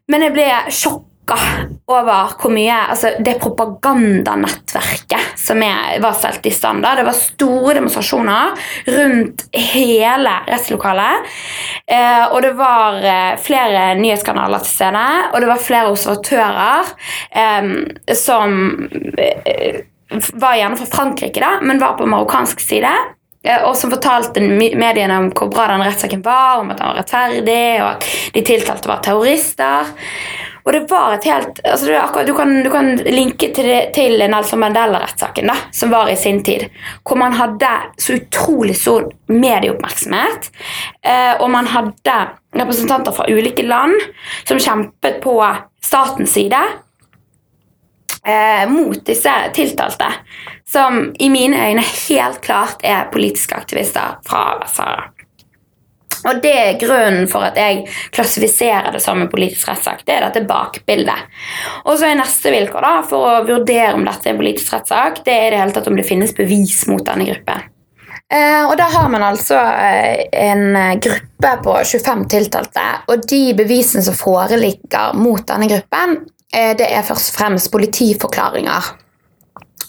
Men 0.07 0.24
jeg 0.24 0.34
ble 0.38 0.48
sjokka 1.27 1.67
over 1.88 2.34
hvor 2.39 2.51
mye 2.51 2.75
altså 2.91 3.12
Det 3.24 3.38
propagandanettverket 3.41 5.38
som 5.39 5.62
er, 5.63 6.00
var 6.01 6.13
stelt 6.13 6.46
i 6.46 6.51
stand. 6.51 6.84
da, 6.84 6.96
Det 6.96 7.05
var 7.05 7.13
store 7.13 7.74
demonstrasjoner 7.75 8.55
rundt 8.88 9.46
hele 9.53 10.31
rettslokalet. 10.48 11.27
Eh, 11.88 12.25
og 12.31 12.41
det 12.41 12.53
var 12.57 13.03
eh, 13.03 13.38
flere 13.39 13.96
nyhetskanaler 14.00 14.60
til 14.63 14.74
stede, 14.74 15.05
og 15.34 15.41
det 15.41 15.48
var 15.48 15.63
flere 15.63 15.91
observatører 15.91 16.91
eh, 17.31 17.69
som 18.15 18.88
eh, 19.17 19.84
var 20.34 20.55
gjerne 20.55 20.79
fra 20.79 20.89
Frankrike, 20.91 21.39
da, 21.43 21.57
men 21.62 21.79
var 21.79 21.98
på 21.98 22.07
marokkansk 22.07 22.60
side. 22.63 22.91
Og 23.68 23.75
som 23.80 23.92
fortalte 23.94 24.44
mediene 24.44 25.22
om 25.22 25.30
hvor 25.32 25.51
bra 25.54 25.70
den 25.72 25.86
rettssaken 25.86 26.24
var, 26.25 26.60
om 26.60 26.74
at 26.74 26.82
den 26.82 26.89
var 26.89 27.00
rettferdig, 27.00 27.63
og 27.84 27.89
at 27.94 28.08
de 28.36 28.44
tiltalte 28.48 28.92
var 28.92 29.04
terrorister. 29.06 29.96
Og 30.68 30.74
det 30.75 30.82
var 30.92 31.13
et 31.16 31.24
helt 31.30 31.62
altså 31.63 31.94
akkurat, 31.96 32.27
du, 32.27 32.34
kan, 32.36 32.50
du 32.63 32.68
kan 32.70 32.89
linke 33.08 33.54
til, 33.56 33.70
det, 33.70 33.94
til 33.96 34.20
Nelson 34.20 34.60
Mandela-rettssaken, 34.60 35.51
som 35.72 35.94
var 35.96 36.12
i 36.12 36.18
sin 36.20 36.42
tid. 36.44 36.66
Hvor 37.08 37.16
man 37.22 37.38
hadde 37.39 37.70
så 38.04 38.18
utrolig 38.18 38.75
stor 38.75 39.08
medieoppmerksomhet. 39.32 40.50
Eh, 41.08 41.39
og 41.39 41.48
man 41.54 41.72
hadde 41.72 42.18
representanter 42.58 43.16
fra 43.16 43.30
ulike 43.32 43.63
land 43.63 43.96
som 44.44 44.60
kjempet 44.60 45.22
på 45.24 45.38
statens 45.88 46.36
side 46.36 46.60
eh, 48.27 48.68
mot 48.68 49.00
disse 49.08 49.38
tiltalte. 49.56 50.12
Som 50.68 51.14
i 51.20 51.30
mine 51.32 51.70
øyne 51.70 51.84
helt 51.84 52.42
klart 52.44 52.84
er 52.84 53.08
politiske 53.12 53.56
aktivister 53.56 54.18
fra 54.28 54.58
Vest-Sahara. 54.62 55.14
Og 56.26 56.42
det 56.42 56.54
er 56.54 56.80
grunnen 56.82 57.28
for 57.30 57.46
at 57.46 57.58
jeg 57.60 57.86
klassifiserer 58.16 58.90
det 58.96 59.02
som 59.04 59.22
en 59.22 59.30
politisk 59.32 59.70
rettssak. 59.70 60.04
Det 60.08 60.16
er 60.16 60.26
dette 60.26 60.48
bakbildet. 60.50 61.30
Og 61.86 61.98
så 62.00 62.10
er 62.10 62.20
neste 62.20 62.52
vilkår 62.54 62.84
da, 62.84 62.94
for 63.08 63.30
å 63.30 63.46
vurdere 63.48 63.96
om 63.96 64.06
dette 64.08 64.28
er 64.28 64.36
en 64.36 64.42
politisk 64.42 64.74
rettssak, 64.74 65.24
det 65.28 65.36
er 65.36 65.54
det 65.54 65.62
hele 65.62 65.76
tatt 65.76 65.90
om 65.92 65.98
det 65.98 66.08
finnes 66.08 66.36
bevis 66.36 66.86
mot 66.92 67.06
denne 67.06 67.28
gruppen. 67.30 67.68
Eh, 68.34 68.64
og 68.66 68.74
da 68.76 68.90
har 68.92 69.08
man 69.08 69.24
altså 69.24 69.56
eh, 69.56 70.26
en 70.36 71.00
gruppe 71.00 71.52
på 71.64 71.76
25 71.94 72.26
tiltalte, 72.34 72.88
og 73.08 73.24
de 73.30 73.44
bevisene 73.56 74.04
som 74.04 74.18
foreligger 74.18 75.16
mot 75.16 75.46
denne 75.48 75.70
gruppen, 75.72 76.18
eh, 76.52 76.74
det 76.76 76.90
er 76.92 77.08
først 77.08 77.32
og 77.32 77.38
fremst 77.40 77.72
politiforklaringer. 77.72 78.90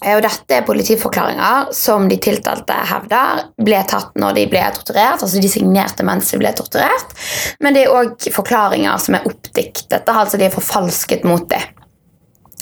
Eh, 0.05 0.17
Og 0.17 0.23
dette 0.23 0.55
er 0.55 0.67
politiforklaringer 0.67 1.73
som 1.75 2.09
de 2.09 2.19
tiltalte 2.23 2.77
hevder 2.93 3.49
ble 3.65 3.81
tatt 3.89 4.15
når 4.19 4.37
de 4.39 4.47
ble 4.51 4.63
torturert. 4.77 5.23
altså 5.23 5.41
De 5.41 5.49
signerte 5.51 6.07
mens 6.07 6.31
de 6.31 6.39
ble 6.39 6.53
torturert. 6.55 7.17
Men 7.61 7.75
det 7.75 7.87
er 7.87 7.97
òg 7.97 8.29
forklaringer 8.35 8.99
som 9.03 9.19
er 9.19 9.27
oppdiktet. 9.27 10.07
altså 10.07 10.39
De 10.39 10.45
er 10.47 10.55
forfalsket 10.55 11.25
mot 11.25 11.49
dem. 11.49 11.61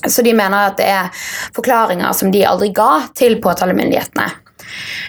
Så 0.06 0.22
de 0.22 0.32
mener 0.36 0.70
at 0.70 0.76
det 0.76 0.86
er 0.86 1.08
forklaringer 1.56 2.12
som 2.14 2.30
de 2.30 2.44
aldri 2.46 2.72
ga 2.72 3.08
til 3.16 3.40
påtalemyndighetene. 3.42 4.26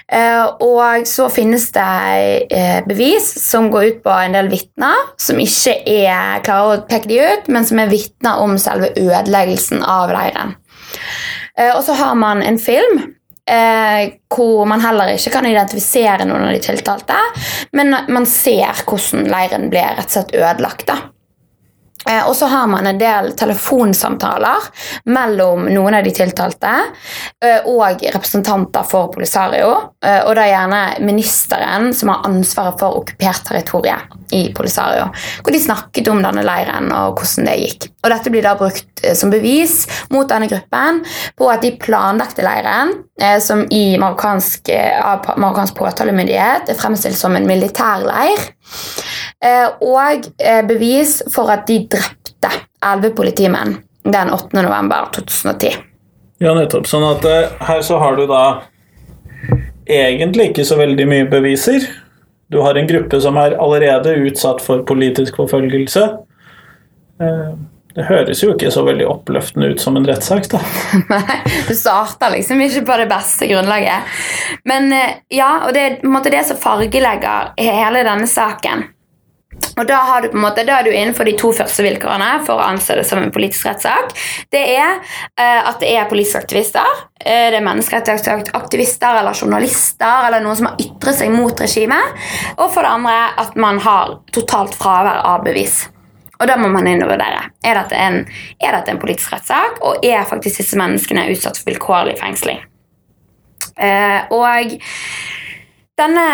Eh, 0.08 0.44
Og 0.60 1.06
så 1.06 1.28
finnes 1.30 1.70
det 1.72 2.46
eh, 2.50 2.80
bevis 2.86 3.28
som 3.50 3.70
går 3.70 3.84
ut 3.84 4.02
på 4.02 4.10
en 4.10 4.32
del 4.32 4.48
vitner, 4.48 5.12
som 5.18 5.38
ikke 5.38 5.82
er 5.84 6.40
klare 6.46 6.78
å 6.78 6.86
peke 6.88 7.08
de 7.08 7.20
ut, 7.20 7.48
men 7.48 7.64
som 7.64 7.78
er 7.78 7.92
vitner 7.92 8.40
om 8.40 8.56
selve 8.58 8.92
ødeleggelsen 8.96 9.82
av 9.84 10.10
leiren. 10.14 10.56
Eh, 11.58 11.76
Og 11.76 11.84
så 11.84 11.92
har 11.98 12.14
man 12.14 12.42
en 12.42 12.58
film 12.58 13.00
eh, 13.50 14.12
hvor 14.34 14.64
man 14.68 14.80
heller 14.80 15.14
ikke 15.14 15.32
kan 15.38 15.46
identifisere 15.46 16.26
noen 16.28 16.48
av 16.48 16.52
de 16.54 16.62
tiltalte, 16.62 17.18
men 17.72 17.96
man 18.08 18.26
ser 18.28 18.84
hvordan 18.84 19.28
leiren 19.30 19.70
ble 19.72 19.84
rett 19.96 20.06
og 20.06 20.18
slett 20.18 20.34
ødelagt. 20.36 20.86
da. 20.86 20.98
Eh, 22.06 22.28
Og 22.28 22.36
så 22.36 22.46
har 22.46 22.66
man 22.66 22.86
en 22.86 22.98
del 22.98 23.32
telefonsamtaler 23.36 24.68
mellom 25.10 25.66
noen 25.72 25.96
av 25.98 26.04
de 26.06 26.12
tiltalte 26.14 26.70
eh, 27.44 27.66
og 27.66 28.04
representanter 28.14 28.86
for 28.88 29.10
Polisario, 29.12 29.72
eh, 30.04 30.20
og 30.22 30.36
da 30.38 30.46
gjerne 30.46 30.82
ministeren 31.04 31.90
som 31.94 32.12
har 32.12 32.28
ansvaret 32.28 32.78
for 32.80 33.00
okkupert 33.00 33.44
territorium 33.48 34.06
i 34.36 34.44
Polisario, 34.54 35.08
hvor 35.42 35.54
de 35.54 35.60
snakket 35.62 36.10
om 36.12 36.22
denne 36.22 36.44
leiren 36.46 36.90
og 36.92 37.18
hvordan 37.18 37.48
det 37.48 37.58
gikk. 37.64 37.88
Og 38.04 38.12
Dette 38.12 38.32
blir 38.32 38.44
da 38.44 38.54
brukt 38.60 39.02
som 39.16 39.32
bevis 39.32 39.80
mot 40.12 40.28
denne 40.28 40.48
gruppen 40.50 41.00
på 41.38 41.48
at 41.50 41.64
de 41.64 41.72
planlagte 41.80 42.44
leiren, 42.44 42.92
som 43.42 43.64
i 43.74 43.96
marokkansk, 43.98 44.68
marokkansk 45.40 45.74
påtalemyndighet 45.80 46.68
er 46.70 46.78
fremstilt 46.78 47.18
som 47.18 47.34
en 47.36 47.48
militærleir, 47.48 48.44
og 49.80 50.26
eh, 50.42 50.62
bevis 50.66 51.20
for 51.34 51.50
at 51.52 51.66
de 51.68 51.82
drepte 51.90 52.50
elleve 52.84 53.14
politimenn 53.16 53.76
den 54.02 54.32
8. 54.34 54.62
november 54.62 55.08
2010. 55.14 55.78
Ja, 56.42 56.54
nettopp. 56.54 56.86
Sånn 56.86 57.06
at 57.06 57.24
eh, 57.26 57.54
her 57.68 57.82
så 57.86 57.98
har 58.02 58.18
du 58.18 58.26
da 58.30 58.42
egentlig 59.88 60.50
ikke 60.52 60.66
så 60.68 60.78
veldig 60.78 61.06
mye 61.10 61.26
beviser. 61.30 61.86
Du 62.52 62.60
har 62.64 62.78
en 62.78 62.88
gruppe 62.88 63.20
som 63.20 63.36
er 63.40 63.56
allerede 63.60 64.14
utsatt 64.24 64.62
for 64.64 64.84
politisk 64.88 65.36
forfølgelse. 65.40 66.04
Det 67.98 68.04
høres 68.06 68.44
jo 68.44 68.52
ikke 68.52 68.70
så 68.70 68.84
veldig 68.86 69.08
oppløftende 69.10 69.72
ut 69.72 69.80
som 69.82 69.96
en 69.98 70.04
rettssak, 70.06 70.44
da. 70.52 70.60
Nei, 71.10 71.38
du 71.66 71.72
starter 71.74 72.30
liksom 72.36 72.60
ikke 72.62 72.84
på 72.86 72.98
det 73.00 73.08
beste 73.10 73.48
grunnlaget. 73.50 74.20
Men 74.70 74.86
eh, 74.94 75.16
ja, 75.34 75.64
og 75.66 75.74
det 75.74 75.82
er 75.82 75.96
på 75.98 76.06
en 76.06 76.14
måte 76.14 76.30
det 76.30 76.44
som 76.46 76.60
fargelegger 76.62 77.56
hele 77.58 78.04
denne 78.06 78.30
saken. 78.30 78.86
Og 79.80 79.82
da, 79.88 79.98
har 80.06 80.22
du 80.22 80.30
på 80.30 80.38
en 80.38 80.44
måte, 80.44 80.62
da 80.62 80.78
er 80.78 80.86
du 80.86 80.92
innenfor 80.92 81.26
de 81.26 81.34
to 81.42 81.50
første 81.58 81.82
vilkårene 81.82 82.30
for 82.46 82.62
å 82.62 82.68
anse 82.68 82.94
det 82.94 83.02
som 83.08 83.18
en 83.18 83.34
politisk 83.34 83.66
rettssak. 83.66 84.14
Det 84.54 84.62
er 84.76 85.00
uh, 85.00 85.66
at 85.72 85.82
det 85.82 85.90
er 85.90 86.06
politiske 86.10 86.44
aktivister. 86.44 86.86
uh, 86.86 87.26
det 87.26 87.58
er 87.58 87.66
menneskerettighetsaktivister 87.66 89.24
eller 89.24 89.34
journalister 89.34 90.30
eller 90.30 90.46
noen 90.46 90.62
som 90.62 90.70
har 90.70 90.82
ytret 90.86 91.18
seg 91.18 91.34
mot 91.34 91.66
regimet. 91.66 92.18
Og 92.58 92.68
for 92.70 92.86
det 92.86 92.94
andre 92.94 93.20
at 93.42 93.58
man 93.58 93.82
har 93.82 94.20
totalt 94.30 94.78
fravær 94.78 95.24
av 95.26 95.46
bevis. 95.46 95.88
Og 96.38 96.46
da 96.46 96.56
må 96.60 96.70
man 96.70 96.86
inn 96.86 97.02
og 97.02 97.10
vurdere. 97.10 97.48
Er 97.66 97.78
dette 97.80 97.98
en, 97.98 98.20
er 98.62 98.76
dette 98.76 98.92
en 98.94 99.00
politisk 99.02 99.34
rettssak, 99.34 99.80
og 99.82 100.04
er 100.06 100.26
faktisk 100.28 100.62
disse 100.62 100.78
menneskene 100.78 101.26
utsatt 101.32 101.58
for 101.58 101.72
vilkårlig 101.72 102.18
fengsling? 102.20 102.60
Eh, 103.78 104.20
og 104.34 104.76
denne 105.98 106.26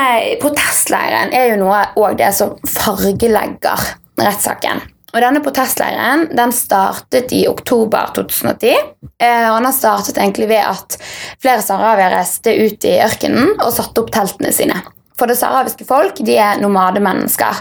protestleiren 0.42 1.32
er 1.37 1.52
jo 1.52 1.61
noe 1.62 1.80
òg 2.00 2.18
det 2.20 2.32
som 2.37 2.56
fargelegger 2.68 3.94
rettssaken. 4.20 4.84
Og 5.14 5.23
denne 5.23 5.40
protestleiren 5.44 6.26
den 6.34 6.52
startet 6.52 7.32
i 7.32 7.44
oktober 7.46 8.11
2010. 8.16 8.75
eh, 9.23 9.46
Og 9.52 9.62
den 9.62 9.73
startet 9.73 10.18
egentlig 10.18 10.49
ved 10.50 10.64
at 10.66 10.99
flere 11.40 11.62
saharawier 11.62 12.16
reiste 12.16 12.50
ut 12.50 12.84
i 12.84 12.99
ørkenen 13.04 13.54
og 13.61 13.73
satte 13.73 14.02
opp 14.02 14.11
teltene 14.12 14.52
sine. 14.52 14.80
For 15.18 15.30
det 15.30 15.37
saharawiske 15.38 15.87
folk 15.87 16.18
de 16.26 16.35
er 16.42 16.59
nomademennesker. 16.62 17.61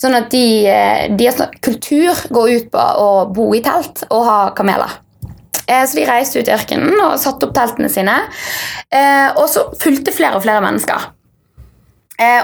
Sånn 0.00 0.16
at 0.16 0.30
de, 0.32 0.66
eh, 0.66 1.08
deres 1.16 1.42
kultur 1.60 2.14
går 2.32 2.52
ut 2.54 2.70
på 2.72 2.78
å 2.78 3.10
bo 3.32 3.50
i 3.54 3.60
telt 3.60 4.04
og 4.10 4.24
ha 4.24 4.38
kameler. 4.56 4.96
Eh, 5.68 5.84
Så 5.84 5.94
de 5.94 6.06
reiste 6.06 6.38
ut 6.40 6.48
i 6.48 6.52
ørkenen 6.52 6.94
og 7.00 7.18
satte 7.18 7.44
opp 7.44 7.54
teltene 7.54 7.90
sine. 7.90 8.16
Eh, 8.90 9.28
Og 9.36 9.48
så 9.48 9.68
fulgte 9.78 10.14
flere 10.14 10.36
og 10.36 10.42
flere 10.42 10.62
mennesker. 10.62 11.12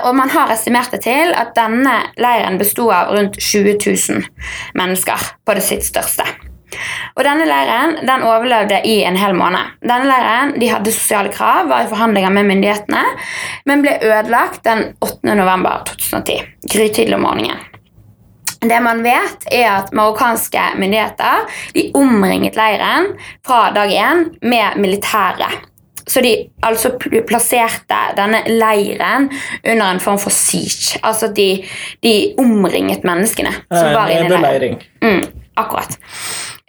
Og 0.05 0.15
man 0.15 0.29
har 0.29 0.51
estimert 0.51 0.91
det 0.91 1.01
til 1.03 1.33
at 1.33 1.55
denne 1.55 2.13
leiren 2.19 2.59
besto 2.59 2.91
av 2.93 3.09
rundt 3.09 3.39
20 3.41 3.79
000 3.81 4.23
mennesker 4.75 5.17
på 5.47 5.55
det 5.55 5.63
sitt 5.63 5.81
største. 5.81 6.52
Og 7.17 7.25
denne 7.27 7.47
leiren 7.49 7.99
den 8.07 8.25
overlevde 8.27 8.81
i 8.89 9.01
en 9.07 9.19
hel 9.21 9.37
måned. 9.39 9.75
Denne 9.85 10.09
leiren 10.09 10.55
de 10.61 10.71
hadde 10.73 10.95
sosiale 10.95 11.33
krav, 11.33 11.69
var 11.71 11.85
i 11.85 11.91
forhandlinger 11.91 12.33
med 12.35 12.49
myndighetene, 12.51 13.03
men 13.69 13.85
ble 13.85 13.99
ødelagt 14.03 14.65
den 14.69 14.91
8. 15.01 15.37
november 15.39 15.85
2010. 15.91 16.41
Grytidlig 16.73 17.19
om 17.19 17.27
morgenen. 17.29 17.69
Det 18.63 18.79
man 18.81 19.03
vet, 19.03 19.49
er 19.51 19.69
at 19.81 19.91
marokkanske 19.97 20.63
myndigheter 20.79 21.49
de 21.75 21.89
omringet 21.99 22.55
leiren 22.55 23.09
fra 23.47 23.73
dag 23.75 23.91
én 23.91 24.29
med 24.41 24.79
militære. 24.79 25.51
Så 26.07 26.21
de 26.23 26.33
altså 26.63 26.93
plasserte 27.29 27.99
denne 28.17 28.43
leiren 28.51 29.29
under 29.65 29.87
en 29.87 30.01
form 30.03 30.19
for 30.19 30.35
siege. 30.35 30.99
Altså 31.03 31.31
de, 31.35 31.65
de 32.03 32.15
omringet 32.39 33.07
menneskene 33.07 33.55
som 33.71 33.93
var 33.95 34.11
inne 34.15 34.31
i 34.31 34.43
leiren. 34.43 34.81
Mm, 35.03 35.23
akkurat. 35.59 35.99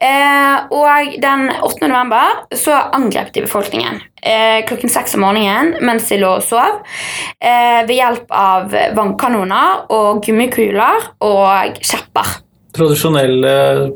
Eh, 0.04 0.72
og 0.76 1.14
den 1.24 1.48
8. 1.64 1.88
november 1.88 2.44
så 2.60 2.76
angrep 2.96 3.32
de 3.36 3.46
befolkningen 3.46 4.02
eh, 4.24 4.66
klokken 4.68 4.92
seks 4.92 5.16
om 5.16 5.24
morgenen 5.26 5.78
mens 5.86 6.08
de 6.12 6.20
lå 6.22 6.36
og 6.38 6.46
sov. 6.46 6.82
Eh, 7.40 7.84
ved 7.88 7.96
hjelp 7.98 8.34
av 8.36 8.74
vannkanoner 8.98 9.86
og 9.94 10.24
gummikuler 10.26 11.12
og 11.24 11.80
kjepper. 11.84 12.40
Tradisjonelle 12.74 13.56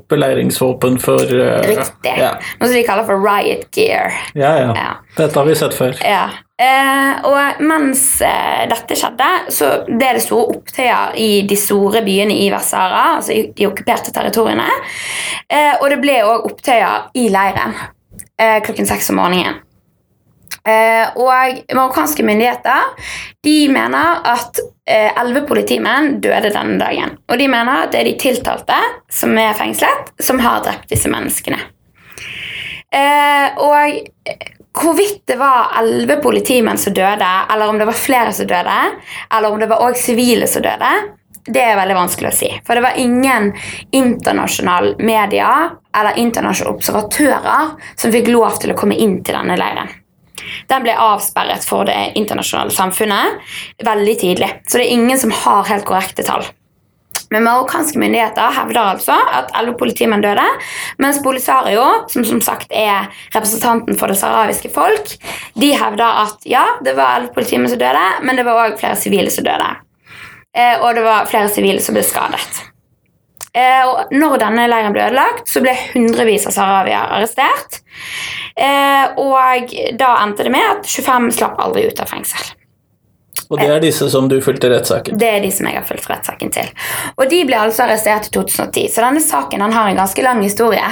beleiringsvåpen 0.10 1.00
for 1.02 1.24
eh, 1.34 1.64
Riktig. 1.72 2.18
Ja. 2.22 2.36
Noe 2.60 2.70
som 2.70 2.78
de 2.78 2.84
kaller 2.88 3.08
for 3.08 3.24
riot 3.24 3.70
gear. 3.74 4.14
Ja, 4.38 4.54
ja. 4.62 4.74
Ja. 4.78 4.92
Dette 5.18 5.40
har 5.40 5.50
vi 5.50 5.58
sett 5.58 5.78
før. 5.78 5.98
Ja. 6.06 6.28
Eh, 6.58 7.26
og 7.30 7.60
mens 7.62 8.02
eh, 8.26 8.64
dette 8.66 8.96
skjedde, 8.98 9.28
så 9.54 9.68
ble 9.86 10.16
det 10.18 10.24
store 10.24 10.56
opptøyer 10.56 11.14
i 11.22 11.30
de 11.46 11.58
store 11.60 12.02
byene 12.06 12.34
i 12.34 12.48
Vest-Sahara, 12.50 13.20
altså 13.20 13.36
i 13.36 13.44
de 13.54 13.68
okkuperte 13.70 14.14
territoriene. 14.16 14.66
Eh, 15.46 15.76
og 15.78 15.86
det 15.94 16.00
ble 16.02 16.18
òg 16.26 16.50
opptøyer 16.50 17.12
i 17.22 17.28
leiren 17.30 17.78
eh, 17.78 18.58
klokken 18.66 18.90
seks 18.90 19.12
om 19.14 19.22
morgenen. 19.22 19.62
Eh, 20.68 21.14
og 21.22 21.62
marokkanske 21.78 22.26
myndigheter 22.26 22.90
de 23.46 23.56
mener 23.72 24.26
at 24.28 24.58
eh, 24.90 25.14
elleve 25.14 25.46
politimenn 25.48 26.18
døde 26.26 26.50
denne 26.50 26.82
dagen. 26.82 27.20
Og 27.30 27.38
de 27.38 27.52
mener 27.54 27.86
at 27.86 27.94
det 27.94 28.02
er 28.02 28.10
de 28.10 28.18
tiltalte 28.26 28.82
som 29.14 29.38
er 29.38 29.54
fengslet, 29.62 30.10
som 30.18 30.42
har 30.42 30.66
drept 30.66 30.90
disse 30.90 31.14
menneskene. 31.14 31.62
Og 33.62 34.57
hvorvidt 34.82 35.24
det 35.30 35.38
var 35.40 35.74
elleve 35.80 36.20
politimenn 36.24 36.80
som 36.82 36.96
døde, 36.96 37.30
eller 37.54 37.70
om 37.70 37.78
det 37.80 37.88
var 37.90 37.98
flere 37.98 38.34
som 38.34 38.48
døde, 38.50 38.80
eller 39.38 39.54
om 39.54 39.60
det 39.62 39.70
var 39.72 39.84
også 39.86 40.12
sivile 40.12 40.48
som 40.50 40.66
døde, 40.66 40.92
det 41.48 41.64
er 41.64 41.78
veldig 41.80 41.96
vanskelig 41.96 42.30
å 42.30 42.36
si. 42.36 42.50
For 42.68 42.76
det 42.76 42.84
var 42.84 43.00
ingen 43.00 43.54
internasjonal 43.96 44.98
media 45.00 45.52
eller 45.96 46.20
internasjonale 46.20 46.76
observatører 46.76 47.72
som 47.96 48.12
fikk 48.12 48.32
lov 48.34 48.60
til 48.62 48.74
å 48.74 48.78
komme 48.80 48.98
inn 49.00 49.22
til 49.24 49.38
denne 49.38 49.56
leiren. 49.60 49.90
Den 50.68 50.84
ble 50.84 50.94
avsperret 51.00 51.66
for 51.68 51.88
det 51.88 52.14
internasjonale 52.20 52.76
samfunnet 52.76 53.84
veldig 53.84 54.16
tidlig. 54.20 54.50
Så 54.68 54.80
det 54.80 54.88
er 54.88 54.96
ingen 55.00 55.20
som 55.20 55.34
har 55.34 55.68
helt 55.72 55.88
korrekte 55.88 56.26
tall. 56.28 56.46
Men 57.34 57.44
marokkanske 57.44 58.00
myndigheter 58.00 58.54
hevder 58.56 58.94
altså 58.94 59.18
at 59.40 59.52
elleve 59.58 59.78
politimenn 59.82 60.24
døde, 60.24 60.46
mens 61.02 61.20
Polisario, 61.24 61.84
som 62.12 62.24
som 62.28 62.40
sagt 62.44 62.72
er 62.72 63.10
representanten 63.36 64.00
for 64.00 64.12
det 64.12 64.20
sahrawiske 64.22 64.72
folk, 64.74 65.12
de 65.60 65.74
hevder 65.76 66.24
at 66.24 66.48
ja, 66.48 66.64
det 66.86 66.96
var 66.96 67.18
elleve 67.18 67.36
politimenn 67.36 67.70
som 67.72 67.82
døde, 67.82 68.08
men 68.24 68.40
det 68.40 68.48
var 68.48 68.64
òg 68.64 68.80
flere 68.80 69.00
sivile 69.00 69.34
som 69.34 69.48
døde. 69.48 69.70
Eh, 70.58 70.80
og 70.82 70.96
det 70.96 71.04
var 71.06 71.28
flere 71.30 71.52
sivile 71.54 71.84
som 71.84 71.98
ble 71.98 72.06
skadet. 72.08 72.64
Eh, 73.58 73.84
og 73.90 74.14
når 74.14 74.38
denne 74.42 74.68
leiren 74.70 74.94
ble 74.96 75.08
ødelagt, 75.08 75.50
så 75.50 75.62
ble 75.64 75.74
hundrevis 75.94 76.48
av 76.50 76.56
sahrawier 76.56 77.14
arrestert. 77.18 77.82
Eh, 78.58 79.18
og 79.22 79.74
da 79.98 80.14
endte 80.24 80.46
det 80.48 80.54
med 80.54 80.66
at 80.66 80.90
25 80.90 81.32
slapp 81.40 81.60
aldri 81.62 81.88
ut 81.90 82.02
av 82.02 82.10
fengsel. 82.12 82.54
Og 83.50 83.60
det 83.62 83.68
er 83.72 83.84
disse 83.84 84.10
som 84.12 84.28
du 84.28 84.38
fulgte 84.44 84.70
rettssaken. 84.72 85.18
Det 85.20 85.28
er 85.38 85.44
de 85.44 85.52
som 85.56 85.70
jeg 85.70 85.78
har 85.80 85.86
fulgt 85.88 86.10
rettssaken 86.12 86.52
til. 86.54 86.72
Og 87.16 87.30
de 87.32 87.44
ble 87.48 87.60
altså 87.60 87.86
arrestert 87.86 88.28
i 88.28 88.34
2010, 88.36 88.90
så 88.92 89.06
denne 89.06 89.24
saken 89.24 89.64
den 89.64 89.76
har 89.76 89.88
en 89.88 90.02
ganske 90.02 90.26
lang 90.26 90.44
historie. 90.44 90.90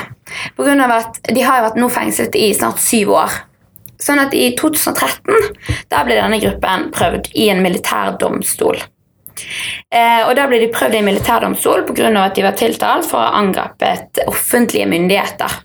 På 0.55 0.63
grunn 0.65 0.81
av 0.81 0.95
at 0.95 1.19
De 1.35 1.43
har 1.43 1.59
jo 1.59 1.67
vært 1.67 1.77
nå 1.81 1.91
fengslet 1.91 2.35
i 2.39 2.49
snart 2.55 2.81
syv 2.81 3.11
år. 3.17 3.37
Sånn 4.01 4.19
at 4.19 4.33
i 4.35 4.49
2013 4.59 5.87
da 5.91 6.03
ble 6.07 6.17
denne 6.17 6.39
gruppen 6.41 6.89
prøvd 6.95 7.31
i 7.35 7.49
en 7.51 7.63
militærdomstol. 7.63 8.81
Eh, 9.91 10.21
og 10.23 10.35
Da 10.39 10.47
ble 10.47 10.61
de 10.63 10.71
prøvd 10.71 10.95
i 10.95 11.01
en 11.03 11.09
militærdomstol 11.09 11.85
pga. 11.89 12.11
at 12.23 12.35
de 12.35 12.43
var 12.43 12.55
tiltalt 12.55 13.05
for 13.05 13.19
å 13.19 13.27
ha 13.27 13.39
angrepet 13.39 14.23
offentlige 14.27 14.87
myndigheter. 14.87 15.59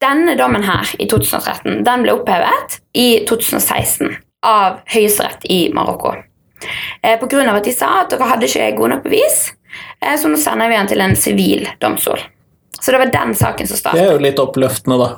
Denne 0.00 0.36
dommen 0.36 0.64
her 0.64 0.88
i 0.98 1.06
2013 1.06 1.84
den 1.84 2.02
ble 2.02 2.12
opphevet 2.12 2.80
i 2.94 3.24
2016 3.28 4.16
av 4.46 4.80
Høyesterett 4.90 5.46
i 5.50 5.60
Marokko. 5.74 6.14
Eh, 7.02 7.18
av 7.20 7.56
at 7.56 7.64
de 7.64 7.72
sa 7.72 8.02
at 8.02 8.12
dere 8.12 8.28
hadde 8.28 8.48
ikke 8.48 8.76
gode 8.76 8.96
nok 8.96 9.04
bevis, 9.04 9.52
eh, 10.02 10.16
så 10.16 10.28
nå 10.28 10.36
sender 10.36 10.68
vi 10.68 10.76
den 10.76 10.92
til 10.92 11.00
en 11.00 11.16
sivil 11.16 11.66
domstol. 11.80 12.20
Så 12.80 12.92
det 12.92 12.98
var 12.98 13.12
den 13.12 13.34
saken 13.34 13.66
som 13.66 13.76
startet. 13.76 14.00
Det 14.00 14.08
er 14.08 14.14
jo 14.16 14.24
litt 14.24 14.40
oppløftende, 14.40 14.98
da. 15.00 15.10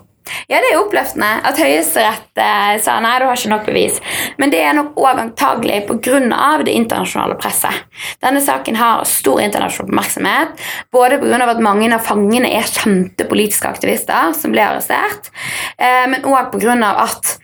Ja, 0.47 0.61
det 0.63 0.71
er 0.71 0.79
oppløftende 0.79 1.29
at 1.49 1.59
Høyesterett 1.59 2.39
eh, 2.39 2.77
sa 2.83 2.95
nei, 3.03 3.17
du 3.19 3.27
har 3.27 3.39
ikke 3.39 3.51
nok 3.51 3.65
bevis. 3.67 3.99
Men 4.39 4.53
det 4.53 4.61
er 4.63 4.77
nok 4.77 4.95
òg 5.01 5.19
antagelig 5.19 5.81
pga. 5.89 6.21
det 6.63 6.75
internasjonale 6.79 7.37
presset. 7.41 7.83
Denne 8.23 8.41
saken 8.41 8.79
har 8.79 9.05
stor 9.09 9.41
internasjonal 9.43 9.91
oppmerksomhet, 9.91 10.63
både 10.95 11.19
pga. 11.23 11.43
at 11.51 11.63
mange 11.65 11.91
av 11.95 12.07
fangene 12.07 12.53
er 12.55 12.63
kjente 12.71 13.27
politiske 13.29 13.69
aktivister 13.69 14.33
som 14.39 14.55
ble 14.55 14.63
arrestert, 14.63 15.33
eh, 15.79 16.07
men 16.07 16.23
òg 16.23 16.55
pga. 16.55 16.95
at 17.03 17.39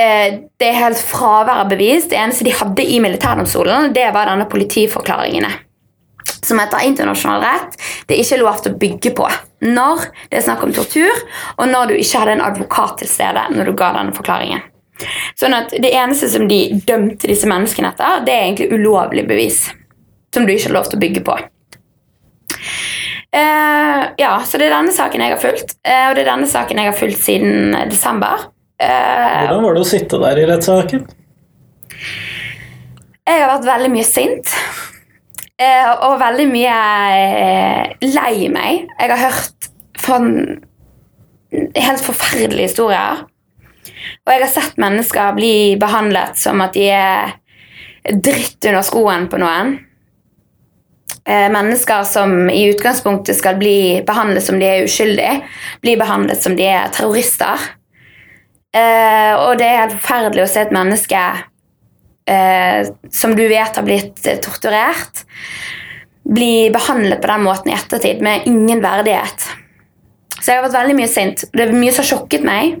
det 0.00 0.68
er 0.68 0.78
helt 0.78 1.00
fraværet 1.04 1.68
bevist. 1.68 1.78
bevis. 1.78 2.10
Det 2.10 2.18
eneste 2.20 2.46
de 2.46 2.54
hadde 2.56 2.84
i 2.84 3.00
militærdomstolen, 3.00 3.92
det 3.94 4.06
var 4.14 4.30
denne 4.30 4.48
politiforklaringene 4.48 5.50
som 6.46 6.60
etter 6.60 6.84
internasjonal 6.86 7.42
rett 7.44 7.78
det 8.08 8.16
er 8.16 8.24
ikke 8.24 8.40
lov 8.40 8.60
til 8.62 8.74
å 8.74 8.80
bygge 8.80 9.12
på 9.16 9.28
når 9.60 10.06
det 10.30 10.38
er 10.38 10.44
snakk 10.46 10.64
om 10.64 10.72
tortur, 10.72 11.22
og 11.60 11.68
når 11.68 11.90
du 11.90 11.98
ikke 12.00 12.22
hadde 12.22 12.36
en 12.38 12.46
advokat 12.46 13.00
til 13.02 13.10
stede 13.10 13.42
når 13.52 13.68
du 13.68 13.74
ga 13.76 13.90
denne 13.98 14.14
forklaringen. 14.16 14.62
Sånn 15.36 15.56
at 15.56 15.72
Det 15.72 15.90
eneste 15.92 16.28
som 16.32 16.46
de 16.48 16.80
dømte 16.88 17.28
disse 17.28 17.48
menneskene 17.48 17.92
etter, 17.92 18.22
det 18.24 18.32
er 18.32 18.46
egentlig 18.46 18.70
ulovlig 18.72 19.26
bevis. 19.28 19.66
Som 20.32 20.46
du 20.46 20.52
ikke 20.54 20.70
har 20.70 20.76
lov 20.78 20.88
til 20.88 20.96
å 20.96 21.02
bygge 21.04 21.22
på. 21.26 21.36
Uh, 23.30 24.02
ja, 24.20 24.32
Så 24.44 24.58
det 24.58 24.68
er 24.68 24.76
denne 24.78 24.96
saken 24.96 25.24
jeg 25.24 25.34
har 25.34 25.42
fulgt, 25.44 25.76
uh, 25.84 26.08
og 26.08 26.16
det 26.16 26.24
er 26.24 26.32
denne 26.32 26.48
saken 26.48 26.80
jeg 26.80 26.90
har 26.90 26.98
fulgt 26.98 27.20
siden 27.20 27.76
desember. 27.92 28.48
Eh, 28.80 29.40
Hvordan 29.44 29.64
var 29.66 29.74
det 29.76 29.82
å 29.84 29.88
sitte 29.88 30.18
der 30.22 30.38
i 30.40 30.46
rettssaken? 30.48 31.02
Jeg 33.28 33.42
har 33.42 33.50
vært 33.52 33.66
veldig 33.68 33.90
mye 33.92 34.06
sint. 34.08 34.54
eh, 35.60 35.90
Og 36.06 36.20
veldig 36.20 36.46
mye 36.48 36.78
eh, 37.16 37.92
lei 38.08 38.48
meg. 38.48 38.86
Jeg 38.98 39.10
har 39.10 39.20
hørt 39.26 39.68
helt 41.76 42.00
forferdelige 42.06 42.70
historier. 42.70 43.26
Og 44.24 44.32
jeg 44.32 44.40
har 44.40 44.48
sett 44.48 44.80
mennesker 44.80 45.36
bli 45.36 45.76
behandlet 45.80 46.38
som 46.40 46.60
at 46.64 46.72
de 46.74 46.88
er 46.88 47.36
dritt 48.10 48.64
under 48.64 48.82
skoen 48.86 49.28
på 49.28 49.38
noen. 49.42 49.76
Mennesker 51.30 52.02
som 52.08 52.48
i 52.50 52.64
utgangspunktet 52.72 53.36
skal 53.36 53.58
bli 53.60 54.00
behandlet 54.06 54.42
som 54.42 54.56
de 54.58 54.66
er 54.66 54.86
uskyldige, 54.86 55.42
blir 55.84 56.00
behandlet 56.00 56.42
som 56.42 56.56
de 56.58 56.64
er 56.66 56.88
terrorister. 56.96 57.60
Eh, 58.70 59.32
og 59.34 59.56
det 59.58 59.66
er 59.66 59.80
helt 59.82 59.96
forferdelig 59.98 60.44
å 60.44 60.50
se 60.50 60.62
et 60.62 60.74
menneske 60.74 61.22
eh, 62.30 62.90
som 63.10 63.34
du 63.34 63.42
vet 63.50 63.78
har 63.80 63.86
blitt 63.86 64.22
eh, 64.30 64.38
torturert, 64.42 65.24
bli 66.30 66.68
behandlet 66.70 67.22
på 67.22 67.30
den 67.32 67.46
måten 67.46 67.72
i 67.72 67.74
ettertid 67.74 68.22
med 68.22 68.46
ingen 68.46 68.82
verdighet. 68.84 69.48
Så 70.38 70.52
jeg 70.52 70.60
har 70.60 70.68
vært 70.68 70.78
veldig 70.78 70.96
mye 71.00 71.10
sint. 71.10 71.44
Det 71.52 71.66
er 71.66 71.74
mye 71.74 71.92
som 71.92 72.04
har 72.04 72.10
sjokket 72.12 72.46
meg. 72.46 72.78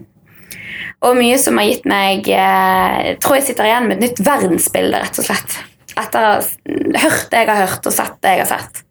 Og 1.00 1.16
mye 1.16 1.38
som 1.40 1.56
har 1.56 1.66
gitt 1.66 1.86
meg 1.88 2.28
eh, 2.28 3.16
tror 3.20 3.38
jeg 3.38 3.48
sitter 3.48 3.68
igjen 3.68 3.88
med 3.88 3.98
et 3.98 4.04
nytt 4.04 4.22
verdensbilde, 4.24 5.00
rett 5.00 5.20
og 5.20 5.26
slett. 5.26 5.56
Etter 5.98 6.26
å 6.26 6.32
ha 6.36 7.02
hørt 7.02 7.30
det 7.32 7.40
jeg 7.40 7.50
har 7.50 7.62
hørt, 7.64 7.88
og 7.88 7.96
sett 7.96 8.20
det 8.22 8.34
jeg 8.36 8.44
har 8.44 8.50
sett. 8.52 8.82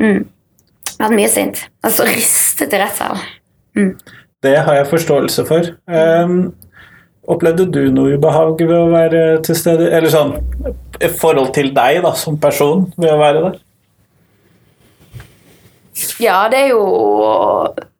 Mm. 0.00 0.24
Jeg 0.88 0.98
har 0.98 1.06
vært 1.06 1.18
mye 1.20 1.32
sint. 1.32 1.62
Altså 1.84 2.08
ristet 2.10 2.74
i 2.74 2.80
rettssalen. 2.82 3.92
Det 4.42 4.56
har 4.66 4.74
jeg 4.74 4.90
forståelse 4.90 5.44
for. 5.46 5.72
Um, 5.86 6.54
opplevde 7.30 7.68
du 7.70 7.84
noe 7.94 8.16
ubehag 8.16 8.62
ved 8.64 8.74
å 8.74 8.88
være 8.90 9.20
til 9.46 9.58
stede? 9.58 9.90
Eller 9.94 10.10
sånn 10.10 10.34
i 11.02 11.10
forhold 11.10 11.52
til 11.54 11.70
deg 11.74 12.00
da, 12.04 12.14
som 12.18 12.38
person 12.42 12.88
ved 12.96 13.12
å 13.12 13.20
være 13.20 13.44
der? 13.46 13.60
Ja, 16.22 16.48
det 16.50 16.58
er 16.58 16.68
jo 16.72 16.84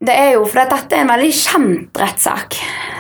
Det 0.03 0.15
er 0.15 0.31
jo 0.35 0.47
fordi 0.49 0.65
dette 0.71 0.97
er 0.97 1.05
en 1.05 1.13
veldig 1.13 1.33
kjent 1.37 2.01
rettssak. 2.03 2.57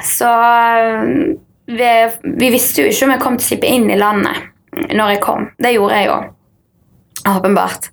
Så 0.06 0.28
øh, 0.28 1.34
vi, 1.66 1.90
vi 2.38 2.50
visste 2.52 2.82
jo 2.82 2.92
ikke 2.92 3.08
om 3.08 3.14
jeg 3.14 3.22
kom 3.24 3.38
til 3.38 3.46
å 3.46 3.50
slippe 3.50 3.72
inn 3.74 3.90
i 3.90 3.98
landet 3.98 4.48
når 4.92 5.16
jeg 5.16 5.22
kom. 5.24 5.48
Det 5.58 5.74
gjorde 5.74 5.98
jeg 5.98 6.08
jo. 6.08 6.20
Åpenbart. 7.28 7.90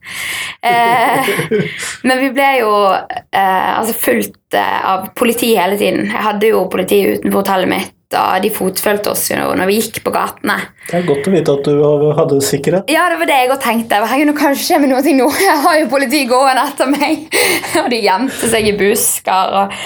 Eh, 0.62 1.30
men 2.04 2.20
vi 2.20 2.32
ble 2.34 2.50
jo 2.60 2.72
eh, 2.90 3.78
altså 3.78 3.94
fulgt 3.94 4.58
eh, 4.58 4.86
av 4.90 5.12
politi 5.16 5.54
hele 5.56 5.78
tiden. 5.78 6.10
Jeg 6.10 6.26
hadde 6.26 6.52
jo 6.52 6.66
politi 6.72 7.04
utenfor 7.14 7.44
hotellet 7.44 7.70
mitt, 7.70 7.94
og 8.18 8.40
de 8.42 8.50
fotfulgte 8.54 9.14
oss 9.14 9.28
jo 9.30 9.52
når 9.54 9.70
vi 9.70 9.78
gikk 9.78 10.02
på 10.06 10.14
gatene. 10.16 10.58
Det 10.88 10.98
er 10.98 11.06
godt 11.08 11.30
å 11.30 11.34
vite 11.36 11.56
at 11.60 11.70
du 11.70 11.84
hadde 12.18 12.40
sikkerhet. 12.46 12.90
Ja, 12.90 13.06
det 13.12 13.20
var 13.22 13.30
det 13.30 13.38
jeg 13.44 13.52
òg 13.54 13.62
tenkte. 13.66 14.02
Herregud, 14.02 14.32
nå 14.32 14.38
kan 14.40 14.56
det 14.56 14.64
skje 14.64 14.80
med 14.82 14.94
noe 14.94 15.18
nå. 15.20 15.30
Jeg 15.50 15.62
har 15.68 15.78
jo 15.84 15.92
politi 15.92 16.24
gående 16.30 16.66
etter 16.72 16.90
meg. 16.90 17.30
Og 17.84 17.94
de 17.94 18.02
gjemte 18.08 18.50
seg 18.56 18.72
i 18.72 18.76
busker. 18.80 19.62
Og... 19.62 19.78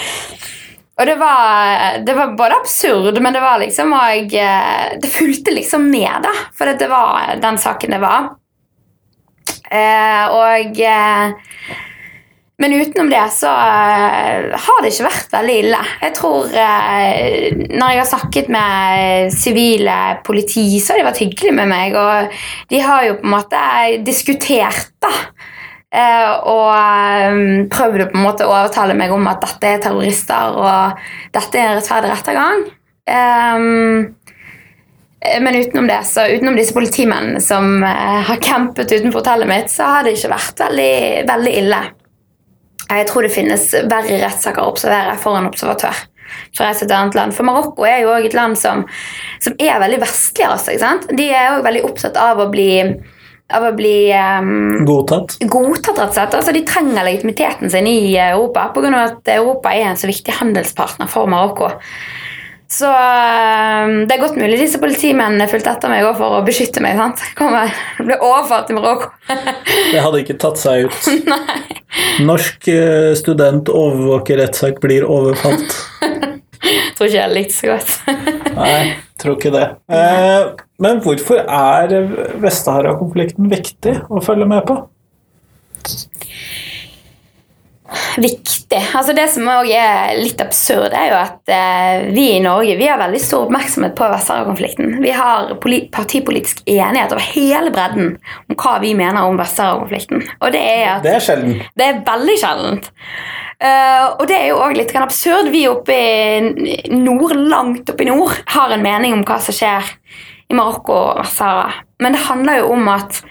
Og 0.93 1.07
det 1.09 1.15
var, 1.17 2.03
det 2.05 2.13
var 2.13 2.35
både 2.37 2.57
absurd, 2.61 3.17
men 3.17 3.33
det 3.33 3.39
var 3.41 3.57
liksom 3.57 3.95
og, 3.97 4.35
eh, 4.37 4.91
Det 5.01 5.09
fulgte 5.09 5.55
liksom 5.55 5.87
med, 5.89 6.19
da. 6.21 6.33
For 6.53 6.69
det 6.69 6.87
var 6.87 7.33
den 7.41 7.57
saken 7.57 7.95
det 7.95 8.01
var. 8.03 8.29
Eh, 9.73 10.25
og 10.29 10.81
eh, 10.85 11.31
Men 12.61 12.75
utenom 12.77 13.09
det 13.09 13.23
så 13.33 13.49
eh, 13.49 14.51
har 14.65 14.83
det 14.83 14.91
ikke 14.91 15.07
vært 15.07 15.33
veldig 15.33 15.55
ille. 15.63 15.79
Jeg 16.03 16.15
tror 16.19 16.51
Når 16.53 17.87
jeg 17.89 18.01
har 18.01 18.11
snakket 18.11 18.51
med 18.53 19.33
sivile 19.33 19.97
politi, 20.25 20.67
så 20.79 20.93
har 20.93 21.01
de 21.01 21.07
vært 21.09 21.23
hyggelige 21.25 21.57
med 21.57 21.71
meg. 21.71 21.97
Og 21.97 22.37
de 22.69 22.83
har 22.85 23.09
jo 23.09 23.17
på 23.17 23.27
en 23.27 23.35
måte 23.35 23.63
diskutert, 24.05 24.93
da. 25.03 25.13
Og 26.49 27.67
prøvd 27.69 28.01
å 28.01 28.07
på 28.09 28.17
en 28.17 28.25
måte 28.25 28.47
overtale 28.49 28.95
meg 28.97 29.11
om 29.13 29.27
at 29.29 29.43
dette 29.43 29.69
er 29.69 29.83
terrorister, 29.83 30.55
og 30.57 31.03
dette 31.35 31.59
er 31.59 31.67
en 31.67 31.77
rettferdig 31.77 32.09
rettergang. 32.09 32.63
Um, 35.23 35.43
men 35.43 35.55
utenom 35.55 35.87
det, 35.87 36.01
så 36.03 36.27
utenom 36.27 36.55
disse 36.55 36.75
politimennene 36.75 37.41
som 37.41 37.83
eh, 37.83 38.21
har 38.27 38.41
campet 38.43 38.91
utenfor 38.91 39.21
hotellet 39.21 39.47
mitt, 39.47 39.71
så 39.71 39.83
har 39.83 40.03
det 40.03 40.17
ikke 40.17 40.33
vært 40.33 40.63
veldig, 40.65 40.95
veldig 41.29 41.53
ille. 41.63 41.83
Jeg 42.89 43.07
tror 43.09 43.25
det 43.25 43.33
finnes 43.33 43.69
verre 43.89 44.19
rettssaker 44.21 44.63
å 44.63 44.73
observere 44.73 45.15
for 45.21 45.39
en 45.39 45.47
observatør. 45.49 46.03
For, 46.57 46.65
et 46.65 46.91
annet 46.91 47.15
land. 47.15 47.33
for 47.35 47.45
Marokko 47.45 47.85
er 47.85 48.03
jo 48.03 48.13
også 48.13 48.29
et 48.29 48.37
land 48.37 48.57
som, 48.57 48.83
som 49.43 49.55
er 49.61 49.81
veldig 49.81 49.99
vestlig. 50.01 50.47
Altså, 50.47 50.73
seg. 50.79 51.09
De 51.13 51.27
er 51.29 51.51
også 51.51 51.67
veldig 51.67 51.83
opptatt 51.89 52.17
av 52.19 52.41
å 52.41 52.47
bli, 52.51 52.69
av 53.53 53.67
å 53.69 53.71
bli 53.77 53.97
um, 54.17 54.81
Godtatt. 54.87 55.37
godtatt. 55.45 55.99
rett 55.99 56.09
og 56.09 56.17
slett. 56.17 56.37
Altså, 56.39 56.55
de 56.55 56.65
trenger 56.67 57.05
legitimiteten 57.05 57.71
sin 57.73 57.89
i 57.89 58.15
Europa 58.17 58.69
pga. 58.73 58.91
at 59.03 59.33
Europa 59.35 59.75
er 59.75 59.91
en 59.91 59.99
så 59.99 60.09
viktig 60.09 60.39
handelspartner 60.41 61.11
for 61.11 61.29
Marokko. 61.29 61.73
Så 62.73 62.89
um, 62.89 63.91
det 64.07 64.15
er 64.15 64.21
godt 64.21 64.37
mulig 64.39 64.57
disse 64.57 64.79
politimennene 64.81 65.45
fulgte 65.51 65.75
etter 65.75 65.91
meg 65.91 66.07
for 66.17 66.39
å 66.39 66.43
beskytte 66.45 66.81
meg. 66.81 66.97
sant? 66.97 67.21
Kommer, 67.37 67.73
ble 67.99 68.17
overfalt 68.17 68.71
i 68.73 68.77
Marokko. 68.77 69.11
Det 69.27 70.01
hadde 70.01 70.23
ikke 70.23 70.39
tatt 70.41 70.61
seg 70.61 70.87
ut. 70.87 71.09
Norsk 72.29 72.69
eh, 72.73 73.11
student 73.19 73.69
overvåker 73.69 74.41
rettssak, 74.41 74.81
blir 74.81 75.05
overfalt. 75.05 75.77
Tror 76.97 77.09
ikke 77.09 77.19
jeg 77.19 77.33
likte 77.33 77.55
så 77.57 77.69
godt. 77.73 77.93
Nei, 78.59 78.81
tror 79.19 79.37
ikke 79.37 79.51
det. 79.53 79.65
Eh, 79.93 80.65
men 80.83 81.01
hvorfor 81.03 81.43
er 81.43 81.93
Vest-Sahara-konflikten 82.41 83.49
viktig 83.51 83.97
å 84.09 84.21
følge 84.23 84.47
med 84.49 84.65
på? 84.69 84.77
Viktig. 88.17 88.79
Altså 88.95 89.13
Det 89.15 89.27
som 89.31 89.47
også 89.47 89.77
er 89.77 90.17
litt 90.19 90.41
absurd, 90.43 90.95
er 90.95 91.11
jo 91.11 91.17
at 91.19 91.53
eh, 91.53 92.07
vi 92.15 92.25
i 92.35 92.41
Norge 92.43 92.77
vi 92.79 92.89
har 92.89 93.01
veldig 93.01 93.21
stor 93.21 93.47
oppmerksomhet 93.47 93.95
på 93.97 94.09
Vest-Sahara-konflikten. 94.13 94.97
Vi 95.03 95.13
har 95.15 95.53
partipolitisk 95.93 96.63
enighet 96.65 97.13
over 97.13 97.23
hele 97.33 97.73
bredden 97.73 98.17
om 98.49 98.57
hva 98.57 98.75
vi 98.83 98.93
mener 98.97 99.23
om 99.23 99.39
Vest-Sahara-konflikten. 99.39 100.25
Og 100.41 100.53
det 100.55 100.61
er 100.61 100.85
at 100.97 101.07
Det 101.07 101.15
er 101.15 101.25
sjelden. 101.27 101.63
Det 101.77 101.89
er 101.89 102.03
veldig 102.07 102.37
sjeldent. 102.41 102.91
Uh, 103.63 104.19
og 104.19 104.25
det 104.27 104.35
er 104.35 104.49
jo 104.49 104.59
òg 104.59 104.75
litt 104.75 104.91
absurd. 104.99 105.47
Vi 105.53 105.63
oppe 105.71 105.95
i 105.95 106.89
nord, 106.91 107.35
langt 107.37 107.89
oppe 107.93 108.03
i 108.03 108.09
nord, 108.09 108.35
har 108.51 108.73
en 108.73 108.83
mening 108.83 109.15
om 109.15 109.23
hva 109.27 109.37
som 109.43 109.55
skjer 109.55 109.93
i 110.51 110.57
Marokko 110.57 110.97
og 110.97 111.21
Vest-Sahara. 111.21 111.83
Men 112.03 112.17
det 112.17 112.25
handler 112.25 112.59
jo 112.59 112.73
om 112.75 112.89
at 112.91 113.21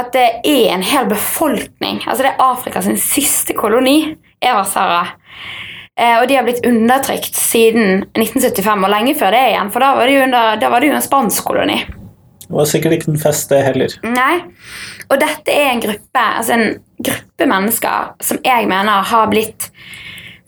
at 0.00 0.12
det 0.16 0.26
er 0.48 0.74
en 0.74 0.84
hel 0.84 1.08
befolkning. 1.10 2.02
Altså 2.06 2.24
Det 2.24 2.32
er 2.32 2.44
Afrikas 2.44 2.88
siste 3.04 3.56
koloni, 3.56 4.16
Vest-Sahara. 4.40 5.06
Eh, 6.00 6.16
og 6.20 6.28
de 6.28 6.36
har 6.38 6.46
blitt 6.46 6.64
undertrykt 6.66 7.36
siden 7.36 8.04
1975, 8.16 8.84
og 8.84 8.92
lenge 8.92 9.16
før 9.20 9.34
det 9.36 9.46
igjen. 9.50 9.72
For 9.72 9.84
da 9.84 9.94
var 9.98 10.08
det 10.08 10.16
jo, 10.16 10.26
under, 10.28 10.68
var 10.72 10.80
det 10.80 10.90
jo 10.90 10.98
en 10.98 11.04
spansk 11.04 11.50
koloni. 11.50 11.80
Det 12.50 12.56
var 12.56 12.66
sikkert 12.66 12.96
ikke 12.96 13.12
en 13.12 13.20
fest, 13.22 13.50
det 13.52 13.60
heller. 13.62 13.92
Nei. 14.06 14.40
Og 15.10 15.20
dette 15.20 15.54
er 15.54 15.68
en 15.70 15.82
gruppe, 15.82 16.22
altså 16.24 16.56
en 16.56 16.72
gruppe 16.98 17.46
mennesker 17.50 18.14
som 18.26 18.40
jeg 18.46 18.66
mener 18.70 19.06
har 19.10 19.28
blitt 19.30 19.68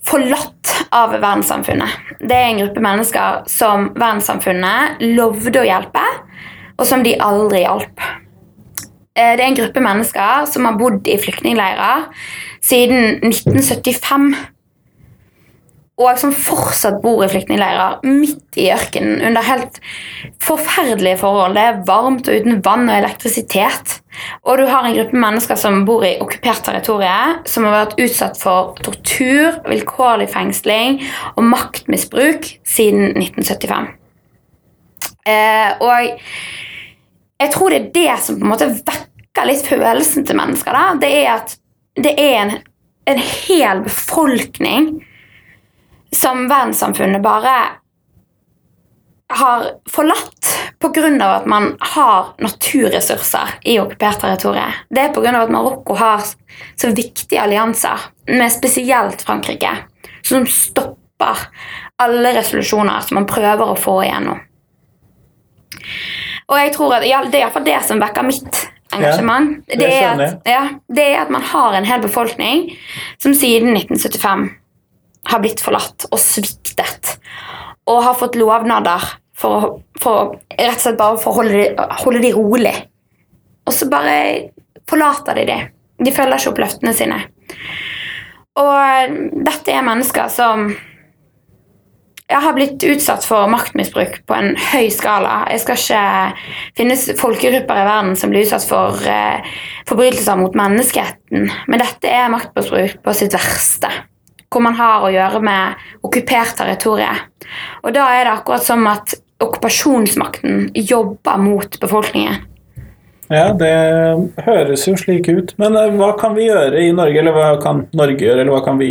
forlatt 0.03 0.73
av 0.91 1.13
verdenssamfunnet. 1.13 2.17
Det 2.19 2.35
er 2.35 2.49
en 2.49 2.59
gruppe 2.63 2.83
mennesker 2.83 3.45
som 3.51 3.87
verdenssamfunnet 3.95 5.05
lovde 5.15 5.61
å 5.61 5.67
hjelpe, 5.67 6.03
og 6.75 6.85
som 6.89 7.05
de 7.05 7.15
aldri 7.23 7.63
hjalp. 7.63 8.03
Eh, 9.13 9.35
det 9.37 9.43
er 9.43 9.51
en 9.51 9.59
gruppe 9.59 9.83
mennesker 9.83 10.47
som 10.49 10.65
har 10.65 10.79
bodd 10.79 11.05
i 11.09 11.19
flyktningleirer 11.21 12.09
siden 12.65 13.21
1975. 13.29 14.33
Og 16.01 16.17
som 16.17 16.31
fortsatt 16.33 17.03
bor 17.03 17.21
i 17.21 17.29
flyktningleirer 17.29 17.99
midt 18.07 18.57
i 18.57 18.71
ørkenen 18.73 19.21
under 19.27 19.45
helt 19.45 19.77
forferdelige 20.41 21.19
forhold. 21.21 21.53
Det 21.53 21.65
er 21.67 21.83
varmt 21.85 22.25
og 22.25 22.41
uten 22.41 22.63
vann 22.65 22.89
og 22.89 22.95
elektrisitet. 22.97 23.99
Og 24.41 24.57
du 24.57 24.65
har 24.65 24.87
en 24.87 24.97
gruppe 24.97 25.21
mennesker 25.21 25.59
som 25.61 25.85
bor 25.85 26.01
i 26.05 26.15
okkupert 26.21 26.65
territorium, 26.65 27.37
som 27.45 27.67
har 27.69 27.77
vært 27.77 28.01
utsatt 28.01 28.41
for 28.41 28.73
tortur, 28.81 29.61
vilkårlig 29.69 30.31
fengsling 30.33 31.03
og 31.35 31.45
maktmisbruk 31.53 32.49
siden 32.65 33.13
1975. 33.21 33.93
Eh, 35.29 35.69
og 35.77 36.09
jeg 37.43 37.51
tror 37.53 37.69
det 37.69 37.79
er 37.79 37.89
det 37.95 38.19
som 38.23 38.37
på 38.39 38.45
en 38.45 38.53
måte 38.53 38.69
vekker 38.73 39.02
litt 39.41 39.65
følelsen 39.67 40.25
til 40.27 40.37
mennesker. 40.37 40.75
Da. 40.75 40.93
Det 41.01 41.11
er 41.23 41.29
at 41.33 41.55
det 41.97 42.13
er 42.17 42.35
en, 42.41 42.51
en 43.09 43.21
hel 43.21 43.83
befolkning 43.85 44.93
som 46.13 46.45
verdenssamfunnet 46.49 47.23
bare 47.23 47.53
har 49.33 49.65
forlatt 49.89 50.51
pga. 50.79 51.25
at 51.25 51.45
man 51.45 51.75
har 51.79 52.33
naturressurser 52.37 53.57
i 53.63 53.79
okkupert 53.79 54.19
territorium. 54.21 54.73
Det 54.89 55.01
er 55.01 55.13
pga. 55.13 55.41
at 55.41 55.49
Marokko 55.49 55.95
har 55.95 56.21
så 56.75 56.89
viktige 56.89 57.41
allianser, 57.41 57.99
med 58.27 58.51
spesielt 58.51 59.21
Frankrike, 59.21 59.77
som 60.21 60.45
stopper 60.47 61.47
alle 61.97 62.33
resolusjoner 62.33 62.99
som 62.99 63.15
man 63.15 63.27
prøver 63.27 63.69
å 63.69 63.79
få 63.79 64.03
igjennom. 64.03 64.39
Og 66.47 66.59
jeg 66.59 66.73
tror 66.75 66.93
at 66.99 67.05
ja, 67.07 67.23
Det 67.23 67.39
er 67.39 67.45
iallfall 67.45 67.65
det 67.65 67.79
som 67.87 67.99
vekker 67.99 68.27
mitt 68.27 68.72
engasjement. 68.97 69.55
Ja, 69.67 69.79
det, 69.79 69.89
er 69.93 70.09
at, 70.11 70.47
ja, 70.49 70.63
det 70.87 71.07
er 71.11 71.23
at 71.23 71.33
man 71.33 71.45
har 71.53 71.77
en 71.77 71.87
hel 71.87 72.03
befolkning 72.03 72.69
som 73.21 73.35
siden 73.37 73.75
1975 73.75 74.47
har 75.31 75.43
blitt 75.43 75.63
forlatt 75.63 76.07
og 76.09 76.19
sviktet. 76.21 77.17
Og 77.89 78.03
har 78.05 78.17
fått 78.19 78.37
lovnader 78.39 79.05
for, 79.37 79.79
for 79.99 80.37
rett 80.55 80.77
og 80.77 80.83
slett 80.85 80.99
bare 80.99 81.19
for 81.21 81.33
å 81.33 81.41
holde 81.41 81.59
de, 81.59 81.87
holde 82.03 82.23
de 82.23 82.33
rolig. 82.35 82.75
Og 83.67 83.75
så 83.75 83.87
bare 83.91 84.17
forlater 84.89 85.39
de 85.39 85.47
det. 85.47 85.59
De 86.03 86.11
følger 86.15 86.39
ikke 86.39 86.53
opp 86.53 86.63
løftene 86.63 86.95
sine. 86.95 87.19
Og 88.59 89.19
dette 89.45 89.73
er 89.73 89.85
mennesker 89.85 90.29
som 90.31 90.67
jeg 92.33 92.41
har 92.41 92.55
blitt 92.57 92.83
utsatt 92.87 93.25
for 93.27 93.49
maktmisbruk 93.51 94.15
på 94.25 94.35
en 94.35 94.55
høy 94.71 94.87
skala. 94.93 95.43
Jeg 95.53 95.61
skal 95.61 95.77
ikke 95.77 96.05
finnes 96.79 97.03
folkegrupper 97.19 97.81
i 97.81 97.85
verden 97.85 98.15
som 98.17 98.33
blir 98.33 98.47
utsatt 98.47 98.65
for 98.65 99.05
eh, 99.09 99.45
forbrytelser 99.89 100.39
mot 100.39 100.57
menneskeheten, 100.57 101.51
men 101.69 101.83
dette 101.83 102.09
er 102.09 102.31
maktmisbruk 102.33 102.97
på 103.05 103.15
sitt 103.17 103.37
verste. 103.37 103.91
Hvor 104.49 104.65
man 104.65 104.77
har 104.77 105.05
å 105.05 105.11
gjøre 105.13 105.41
med 105.45 105.85
okkupert 106.05 106.57
territorium. 106.57 107.21
Og 107.85 107.93
da 107.93 108.07
er 108.15 108.25
det 108.25 108.33
akkurat 108.33 108.65
som 108.65 108.85
at 108.89 109.13
okkupasjonsmakten 109.43 110.71
jobber 110.77 111.41
mot 111.41 111.79
befolkningen. 111.81 112.41
Ja, 113.31 113.53
det 113.55 113.71
høres 114.43 114.83
jo 114.87 114.95
slik 114.99 115.29
ut. 115.31 115.53
Men 115.61 115.77
uh, 115.77 115.87
hva 115.95 116.11
kan 116.19 116.35
vi 116.35 116.47
gjøre 116.49 116.81
i 116.83 116.91
Norge, 116.95 117.21
eller 117.21 117.35
hva 117.35 117.51
kan 117.63 117.85
Norge 117.95 118.19
gjøre, 118.19 118.41
eller 118.43 118.55
hva 118.55 118.63
kan 118.65 118.79
vi 118.81 118.89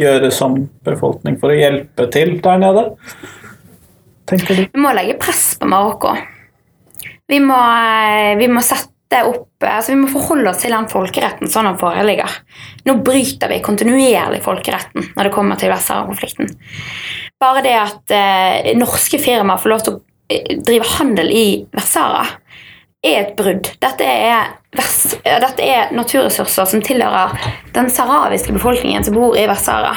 gjøre 0.00 0.32
som 0.34 0.58
befolkning 0.86 1.38
for 1.40 1.54
å 1.54 1.58
hjelpe 1.58 2.08
til 2.14 2.38
der 2.44 2.62
nede? 2.62 2.88
Tenker 4.28 4.58
du? 4.58 4.66
Vi 4.74 4.82
må 4.82 4.92
legge 4.96 5.18
press 5.20 5.52
på 5.60 5.68
Marokko. 5.70 6.16
Vi 7.28 7.38
må, 7.44 7.58
uh, 7.58 8.34
vi 8.40 8.50
må 8.50 8.64
sette 8.64 9.22
opp 9.24 9.46
altså 9.64 9.94
Vi 9.94 10.02
må 10.02 10.08
forholde 10.12 10.50
oss 10.50 10.60
til 10.60 10.74
den 10.74 10.84
folkeretten 10.90 11.48
sånn 11.50 11.66
den 11.70 11.78
foreligger. 11.80 12.34
Nå 12.84 12.98
bryter 13.06 13.48
vi 13.50 13.62
kontinuerlig 13.64 14.42
folkeretten 14.44 15.14
når 15.14 15.26
det 15.26 15.32
kommer 15.34 15.58
til 15.58 15.72
Vest-Sahara-konflikten. 15.72 16.52
Bare 17.40 17.62
det 17.64 17.72
at 17.80 18.14
eh, 18.14 18.68
norske 18.78 19.18
firmaer 19.22 19.58
får 19.62 19.72
lov 19.72 19.82
til 19.86 19.96
å 19.96 20.60
drive 20.60 20.92
handel 20.98 21.32
i 21.32 21.46
Vest-Sahara 21.74 22.26
er 23.04 23.20
et 23.22 23.34
brudd. 23.38 23.70
Dette 23.82 24.04
er, 24.04 24.54
dette 24.74 25.64
er 25.64 25.92
naturressurser 25.94 26.68
som 26.68 26.82
tilhører 26.84 27.34
den 27.76 27.90
sahrawiske 27.92 28.54
befolkningen 28.56 29.06
som 29.06 29.16
bor 29.18 29.38
i 29.38 29.46
Vest-Sahara. 29.48 29.94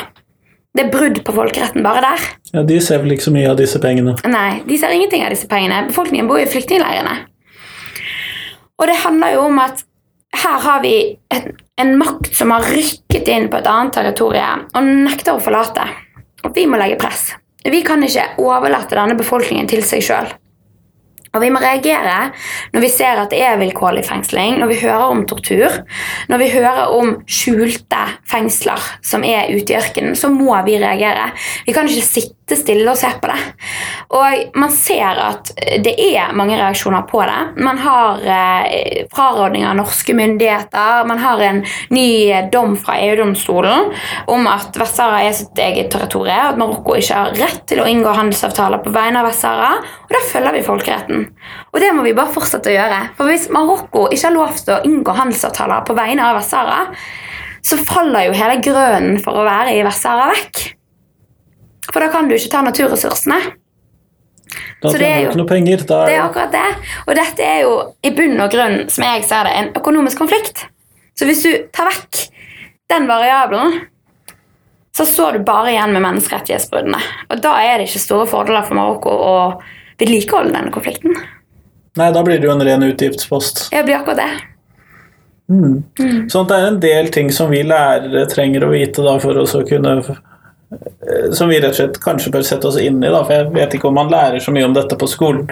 Det 0.72 0.86
er 0.86 0.92
brudd 0.94 1.18
på 1.28 1.34
folkeretten 1.36 1.84
bare 1.84 2.04
der. 2.06 2.28
Ja, 2.54 2.64
De 2.64 2.78
ser 2.84 3.02
vel 3.04 3.18
ikke 3.18 3.28
så 3.28 3.34
mye 3.36 3.50
av 3.52 3.58
disse 3.60 3.80
pengene? 3.84 4.14
Nei, 4.24 4.62
de 4.68 4.78
ser 4.80 4.94
ingenting 4.96 5.26
av 5.26 5.34
disse 5.34 5.50
pengene. 5.52 5.82
Befolkningen 5.90 6.30
bor 6.30 6.40
i 6.40 6.48
flyktningleirene. 6.48 7.18
Og 8.80 8.88
det 8.88 9.02
handler 9.04 9.36
jo 9.36 9.48
om 9.50 9.60
at 9.62 9.84
her 10.42 10.62
har 10.64 10.80
vi 10.86 10.94
et, 11.34 11.50
en 11.82 11.98
makt 12.00 12.32
som 12.38 12.54
har 12.56 12.64
rykket 12.72 13.28
inn 13.28 13.50
på 13.52 13.60
et 13.60 13.68
annet 13.68 13.94
territorium 13.98 14.64
og 14.72 14.88
nekter 14.88 15.36
å 15.36 15.44
forlate. 15.44 15.84
Og 16.48 16.56
vi 16.56 16.64
må 16.70 16.80
legge 16.80 17.02
press. 17.02 17.34
Vi 17.68 17.84
kan 17.86 18.02
ikke 18.02 18.32
overlate 18.42 18.96
denne 18.98 19.18
befolkningen 19.20 19.68
til 19.70 19.84
seg 19.86 20.06
sjøl. 20.08 20.32
Og 21.32 21.44
vi 21.44 21.52
må 21.54 21.62
reagere 21.64 22.32
når 22.74 22.84
vi 22.84 22.92
ser 22.92 23.22
at 23.22 23.32
det 23.32 23.40
er 23.46 23.60
vilkårlig 23.62 24.04
fengsling, 24.08 24.58
når 24.60 24.72
vi 24.74 24.82
hører 24.82 25.14
om 25.14 25.24
tortur, 25.30 25.78
når 26.32 26.42
vi 26.42 26.50
hører 26.52 26.92
om 26.92 27.14
skjulte 27.30 28.02
fengsler 28.28 28.92
som 29.06 29.24
er 29.28 29.52
ute 29.54 29.72
i 29.72 29.80
ørkenen, 29.80 30.18
så 30.20 30.32
må 30.34 30.56
vi 30.68 30.80
reagere. 30.82 31.32
Vi 31.68 31.76
kan 31.76 31.88
ikke 31.88 32.08
sitte 32.08 32.41
stille 32.60 32.92
og 32.92 33.00
se 33.00 33.10
på 33.22 33.30
det. 33.32 33.40
Og 34.18 34.58
man 34.60 34.74
ser 34.74 35.20
at 35.24 35.52
det 35.84 35.94
er 35.96 36.34
mange 36.36 36.58
reaksjoner 36.60 37.06
på 37.10 37.22
det. 37.28 37.64
Man 37.64 37.80
har 37.82 38.26
eh, 38.26 39.06
frarådning 39.14 39.66
av 39.68 39.78
norske 39.80 40.16
myndigheter, 40.18 41.06
man 41.08 41.22
har 41.22 41.44
en 41.46 41.62
ny 41.96 42.10
dom 42.54 42.76
fra 42.80 42.98
EU-domstolen 43.06 43.92
om 44.32 44.50
at 44.52 44.76
Vest-Sahara 44.78 45.24
er 45.28 45.38
sitt 45.38 45.62
eget 45.62 45.92
territorium, 45.94 46.52
at 46.52 46.60
Marokko 46.60 46.98
ikke 47.00 47.24
har 47.24 47.36
rett 47.40 47.64
til 47.70 47.84
å 47.84 47.88
inngå 47.90 48.14
handelsavtaler 48.18 48.84
på 48.84 48.94
vegne 48.96 49.22
av 49.22 49.30
Vest-Sahara, 49.30 49.74
og 50.06 50.16
da 50.16 50.24
følger 50.32 50.58
vi 50.58 50.66
folkeretten. 50.68 51.26
Og 51.72 51.80
det 51.84 51.92
må 51.96 52.06
vi 52.06 52.16
bare 52.18 52.34
fortsette 52.34 52.72
å 52.72 52.76
gjøre. 52.76 53.02
For 53.18 53.32
hvis 53.32 53.50
Marokko 53.54 54.08
ikke 54.10 54.28
har 54.28 54.38
lov 54.38 54.60
til 54.60 54.76
å 54.76 54.82
inngå 54.88 55.16
handelsavtaler 55.22 55.88
på 55.88 55.98
vegne 55.98 56.28
av 56.28 56.40
Vest-Sahara, 56.40 56.84
så 57.62 57.78
faller 57.86 58.28
jo 58.28 58.38
hele 58.38 58.62
grønnen 58.64 59.20
for 59.24 59.38
å 59.38 59.48
være 59.48 59.78
i 59.78 59.84
Vest-Sahara 59.86 60.32
vekk. 60.34 60.81
For 61.92 62.00
da 62.00 62.10
kan 62.10 62.28
du 62.30 62.36
ikke 62.36 62.52
ta 62.52 62.62
naturressursene. 62.66 63.40
Da 64.82 64.90
Så 64.90 64.98
det 64.98 65.08
er 65.08 65.22
jo- 65.22 65.30
ikke 65.30 65.38
noe 65.38 65.48
penger. 65.48 65.78
Da 65.88 66.06
Det 66.08 66.16
er 66.16 66.22
akkurat 66.26 66.52
det. 66.52 66.76
Og 67.08 67.16
dette 67.16 67.40
er 67.44 67.62
jo 67.62 67.94
i 68.04 68.10
bunn 68.10 68.40
og 68.42 68.52
grunn, 68.52 68.90
som 68.90 69.04
jeg 69.04 69.24
ser 69.24 69.44
det, 69.44 69.54
en 69.56 69.74
økonomisk 69.74 70.18
konflikt. 70.18 70.66
Så 71.16 71.26
hvis 71.26 71.44
du 71.44 71.68
tar 71.72 71.86
vekk 71.88 72.30
den 72.90 73.08
variabelen, 73.08 73.82
så 74.94 75.06
står 75.06 75.34
du 75.34 75.40
bare 75.48 75.72
igjen 75.72 75.94
med 75.94 76.02
menneskerettighetsbruddene. 76.02 77.00
Og 77.30 77.42
da 77.42 77.54
er 77.62 77.78
det 77.78 77.88
ikke 77.88 78.00
store 78.00 78.26
fordeler 78.28 78.66
for 78.68 78.76
Marokko 78.76 79.10
å 79.10 79.62
vedlikeholde 80.00 80.52
denne 80.52 80.72
konflikten. 80.72 81.16
Nei, 81.98 82.12
da 82.12 82.24
blir 82.24 82.40
det 82.40 82.44
jo 82.44 82.52
en 82.52 82.62
ren 82.66 82.84
utgiftspost. 82.84 83.70
Det 83.72 83.86
blir 83.86 84.00
akkurat 84.00 84.18
det. 84.18 84.32
Sånn 86.32 86.46
at 86.46 86.48
det 86.48 86.58
er 86.58 86.68
en 86.68 86.80
del 86.80 87.10
ting 87.12 87.30
som 87.32 87.50
vi 87.52 87.62
lærere 87.64 88.26
trenger 88.32 88.64
å 88.64 88.72
vite 88.72 89.04
da, 89.04 89.18
for 89.20 89.34
å 89.42 89.44
så 89.48 89.64
kunne 89.68 89.98
Som 91.36 91.50
vi 91.52 91.60
rett 91.60 91.74
og 91.74 91.80
slett 91.82 91.98
kanskje 92.04 92.32
bør 92.32 92.46
sette 92.48 92.68
oss 92.70 92.78
inn 92.80 93.02
i, 93.04 93.10
da, 93.12 93.24
for 93.28 93.34
jeg 93.36 93.50
vet 93.56 93.74
ikke 93.80 93.90
om 93.90 93.98
man 94.00 94.12
lærer 94.14 94.40
så 94.44 94.54
mye 94.56 94.66
om 94.70 94.74
dette 94.78 94.96
på 95.00 95.10
skolen. 95.10 95.50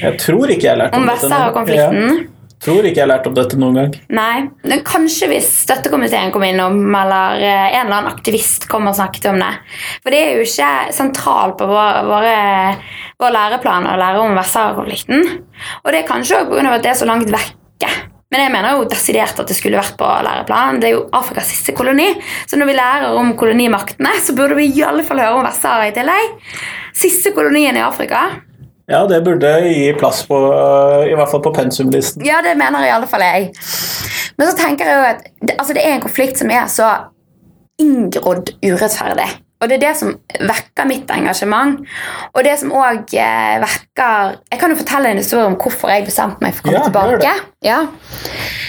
Jeg 0.00 0.16
tror 0.22 0.48
ikke 0.50 0.66
jeg 0.66 0.72
har 0.72 0.80
lært 0.86 0.94
om, 0.96 1.02
Om 1.02 1.06
dette. 1.10 1.28
noen- 1.28 1.30
Vest-Sahara-konflikten. 1.30 2.08
Ja, 2.16 2.32
tror 2.66 2.86
ikke 2.88 2.96
jeg 2.96 3.04
har 3.04 3.10
lært 3.12 3.26
om 3.28 3.34
dette 3.36 3.58
noen 3.60 3.74
gang. 3.76 3.92
Nei, 4.16 4.48
men 4.64 4.80
kanskje 4.88 5.28
hvis 5.28 5.50
støttekomiteen 5.66 6.32
kom 6.32 6.42
innom, 6.42 6.78
eller 6.96 7.36
eh, 7.44 7.76
en 7.76 7.86
eller 7.86 7.98
annen 7.98 8.10
aktivist 8.12 8.66
kom 8.72 8.88
og 8.88 8.96
snakket 8.96 9.28
om 9.30 9.38
det. 9.38 9.52
For 10.02 10.10
det 10.10 10.22
er 10.22 10.34
jo 10.40 10.46
ikke 10.48 10.70
sentralt 10.96 11.58
på 11.60 11.68
vår, 11.68 12.00
våre, 12.08 12.36
vår 13.20 13.36
læreplan 13.36 13.86
å 13.92 13.96
lære 14.00 14.24
om 14.24 14.34
Vest-Sahara-konflikten. 14.40 15.22
Og 15.84 15.92
det 15.92 16.02
er 16.02 16.08
kanskje 16.08 16.42
grunn 16.48 16.66
av 16.72 16.78
at 16.80 16.82
det 16.88 16.90
er 16.94 17.00
så 17.04 17.06
langt 17.12 17.28
vekke. 17.30 17.92
Men 18.36 18.50
jeg 18.50 18.52
mener 18.52 18.74
jo 18.76 18.88
desidert 18.92 19.38
at 19.40 19.48
det 19.48 19.54
skulle 19.56 19.78
vært 19.80 19.94
på 19.96 20.04
læreplanen. 20.04 20.76
Det 20.82 20.90
er 20.90 20.92
jo 20.92 21.06
Afrikas 21.16 21.48
siste 21.48 21.72
koloni. 21.72 22.10
Så 22.44 22.58
når 22.60 22.68
vi 22.68 22.74
lærer 22.76 23.14
om 23.16 23.30
kolonimaktene, 23.40 24.10
så 24.20 24.34
burde 24.36 24.58
vi 24.58 24.66
i 24.76 24.82
alle 24.84 25.06
fall 25.08 25.22
høre 25.22 25.38
om 25.38 25.46
Vest-Sahara 25.46 25.86
i 25.88 25.94
tillegg. 25.96 26.34
Siste 27.00 27.32
kolonien 27.32 27.78
i 27.80 27.80
Afrika. 27.80 28.26
Ja, 28.92 29.00
det 29.08 29.22
burde 29.24 29.54
gi 29.64 29.88
plass 29.96 30.20
på, 30.28 30.36
i 31.08 31.16
hvert 31.16 31.32
fall 31.32 31.42
på 31.48 31.54
pensumlisten. 31.56 32.26
Ja, 32.28 32.42
det 32.44 32.52
mener 32.60 32.84
i 32.84 32.92
alle 32.92 33.08
fall 33.08 33.24
jeg. 33.24 33.48
Men 34.36 34.50
så 34.50 34.52
tenker 34.60 34.92
jeg 34.92 35.00
jo 35.00 35.08
at 35.14 35.56
altså 35.56 35.72
det 35.72 35.86
er 35.86 35.96
en 35.96 36.04
konflikt 36.04 36.44
som 36.44 36.52
er 36.52 36.68
så 36.68 36.92
inngrodd 37.80 38.52
urettferdig. 38.60 39.30
Og 39.62 39.68
det 39.70 39.78
er 39.78 39.82
det 39.86 39.92
som 39.96 40.10
vekker 40.36 40.84
mitt 40.90 41.10
engasjement. 41.14 41.78
Og 42.34 42.44
det 42.44 42.58
som 42.60 42.74
òg 42.76 43.14
eh, 43.16 43.56
vekker 43.62 44.34
Jeg 44.52 44.60
kan 44.60 44.70
jo 44.74 44.76
fortelle 44.82 45.08
en 45.14 45.22
historie 45.22 45.46
om 45.48 45.56
hvorfor 45.56 45.88
jeg 45.94 46.04
bestemte 46.04 46.44
meg 46.44 46.54
for 46.58 46.68
å 46.68 46.72
komme 46.72 46.82
Ja, 46.82 46.84
tilbake. 46.90 47.34
Ja. 47.64 47.78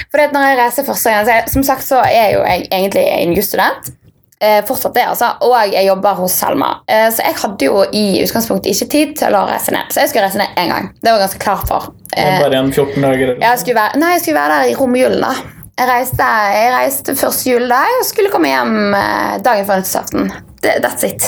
For 0.08 0.24
når 0.32 0.48
jeg 0.48 0.60
reiser 0.62 0.88
første 0.88 1.12
gang 1.12 1.28
jeg, 1.28 1.50
Som 1.52 1.64
sagt 1.68 1.84
så 1.84 2.00
er 2.08 2.38
jo 2.38 2.44
jeg 2.48 2.68
egentlig 2.72 3.04
en 3.04 3.36
jusstudent. 3.36 3.92
Eh, 4.40 4.60
fortsatt 4.70 4.94
det, 4.94 5.04
altså. 5.10 5.32
Og 5.42 5.56
jeg 5.74 5.88
jobber 5.88 6.14
hos 6.20 6.36
Selma. 6.38 6.68
Eh, 6.88 7.08
så 7.12 7.24
jeg 7.26 7.36
hadde 7.42 7.66
jo 7.66 7.80
i 7.92 8.04
utgangspunktet 8.22 8.70
ikke 8.70 8.88
tid 8.94 9.16
til 9.18 9.34
å 9.34 9.44
reise 9.50 9.74
ned. 9.74 9.90
Så 9.90 10.04
jeg 10.04 10.12
skulle 10.12 10.28
reise 10.28 10.38
ned 10.38 10.60
én 10.62 10.70
gang. 10.70 10.92
Det 11.02 11.10
var 11.10 11.18
jeg 11.18 11.24
ganske 11.26 11.42
klar 11.42 11.64
for. 11.66 11.88
Eh, 12.14 12.38
Bare 12.44 12.54
igjen 12.54 12.70
14 12.72 13.02
dager. 13.02 13.32
Eller. 13.34 13.42
jeg 13.48 13.60
skulle 13.64 13.80
være, 13.82 13.98
nei, 14.04 14.12
jeg 14.14 14.22
skulle 14.28 14.40
være 14.44 14.60
der 14.62 14.72
i 14.72 14.76
romjulen. 14.78 15.26
da. 15.26 15.34
Jeg 15.78 15.86
reiste, 15.92 16.26
jeg 16.58 16.70
reiste 16.74 17.14
første 17.20 17.52
juledag 17.52 18.00
og 18.00 18.06
skulle 18.08 18.32
komme 18.34 18.50
hjem 18.50 18.96
eh, 18.98 19.34
dagen 19.46 19.68
før 19.68 19.84
nyttårsaften. 19.84 20.32
That's 20.66 21.06
it. 21.06 21.28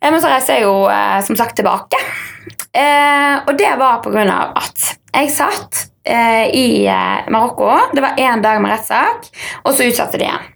Eh, 0.00 0.10
Men 0.10 0.18
så 0.18 0.30
reiste 0.32 0.56
jeg 0.56 0.64
jo 0.66 0.88
eh, 0.90 1.20
som 1.22 1.38
sagt 1.38 1.54
tilbake. 1.60 2.00
Og 2.74 3.52
det 3.54 3.70
var 3.78 4.00
på 4.02 4.10
grunn 4.10 4.30
av 4.34 4.56
at 4.58 4.88
jeg 5.14 5.28
satt 5.30 5.84
i 6.50 6.64
Marokko. 7.30 7.68
Det 7.94 8.02
var 8.02 8.18
én 8.18 8.42
dag 8.42 8.58
med 8.60 8.72
rettssak, 8.72 9.28
og 9.62 9.76
så 9.76 9.86
utsatte 9.86 10.18
de 10.18 10.26
igjen. 10.26 10.48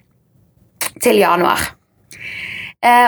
Til 0.98 1.20
januar. 1.20 1.62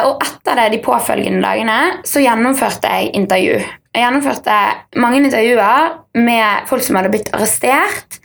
Og 0.07 0.22
etter 0.22 0.61
det 0.61 0.68
de 0.76 0.81
påfølgende 0.85 1.42
dagene 1.42 1.81
så 2.07 2.22
gjennomførte 2.22 2.94
jeg 2.94 3.11
intervju. 3.18 3.59
Jeg 3.59 4.05
gjennomførte 4.05 4.61
mange 5.03 5.24
intervjuer 5.24 5.90
med 6.22 6.70
folk 6.70 6.87
som 6.87 7.00
hadde 7.00 7.11
blitt 7.11 7.35
arrestert 7.35 8.20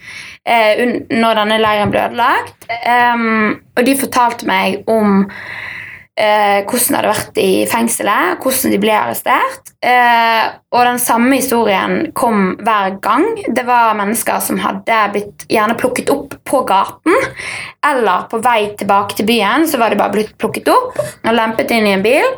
eh, 0.45 0.86
når 1.10 1.41
denne 1.41 1.62
leiren 1.62 1.93
ble 1.93 2.05
ødelagt. 2.08 2.67
Um, 2.86 3.55
og 3.75 3.86
de 3.86 3.97
fortalte 3.99 4.47
meg 4.49 4.86
om 4.89 5.25
eh, 6.15 6.63
hvordan 6.63 6.88
det 6.88 6.99
hadde 6.99 7.12
vært 7.12 7.39
i 7.41 7.49
fengselet, 7.69 8.38
hvordan 8.41 8.73
de 8.73 8.79
ble 8.81 8.93
arrestert. 8.95 9.73
Eh, 9.86 10.45
og 10.71 10.86
den 10.88 10.99
samme 11.01 11.38
historien 11.38 12.12
kom 12.17 12.55
hver 12.63 12.97
gang. 13.03 13.27
Det 13.47 13.65
var 13.67 13.97
mennesker 13.99 14.39
som 14.43 14.62
hadde 14.63 15.01
blitt 15.13 15.45
gjerne 15.51 15.77
plukket 15.79 16.10
opp 16.13 16.38
på 16.47 16.63
gaten, 16.67 17.15
eller 17.86 18.29
på 18.31 18.39
vei 18.45 18.71
tilbake 18.79 19.19
til 19.19 19.29
byen, 19.29 19.67
så 19.69 19.81
var 19.81 19.91
de 19.93 19.99
bare 19.99 20.15
blitt 20.15 20.38
plukket 20.41 20.71
opp 20.73 21.01
og 21.03 21.36
lempet 21.36 21.73
inn 21.75 21.89
i 21.89 21.95
en 21.97 22.05
bil. 22.05 22.31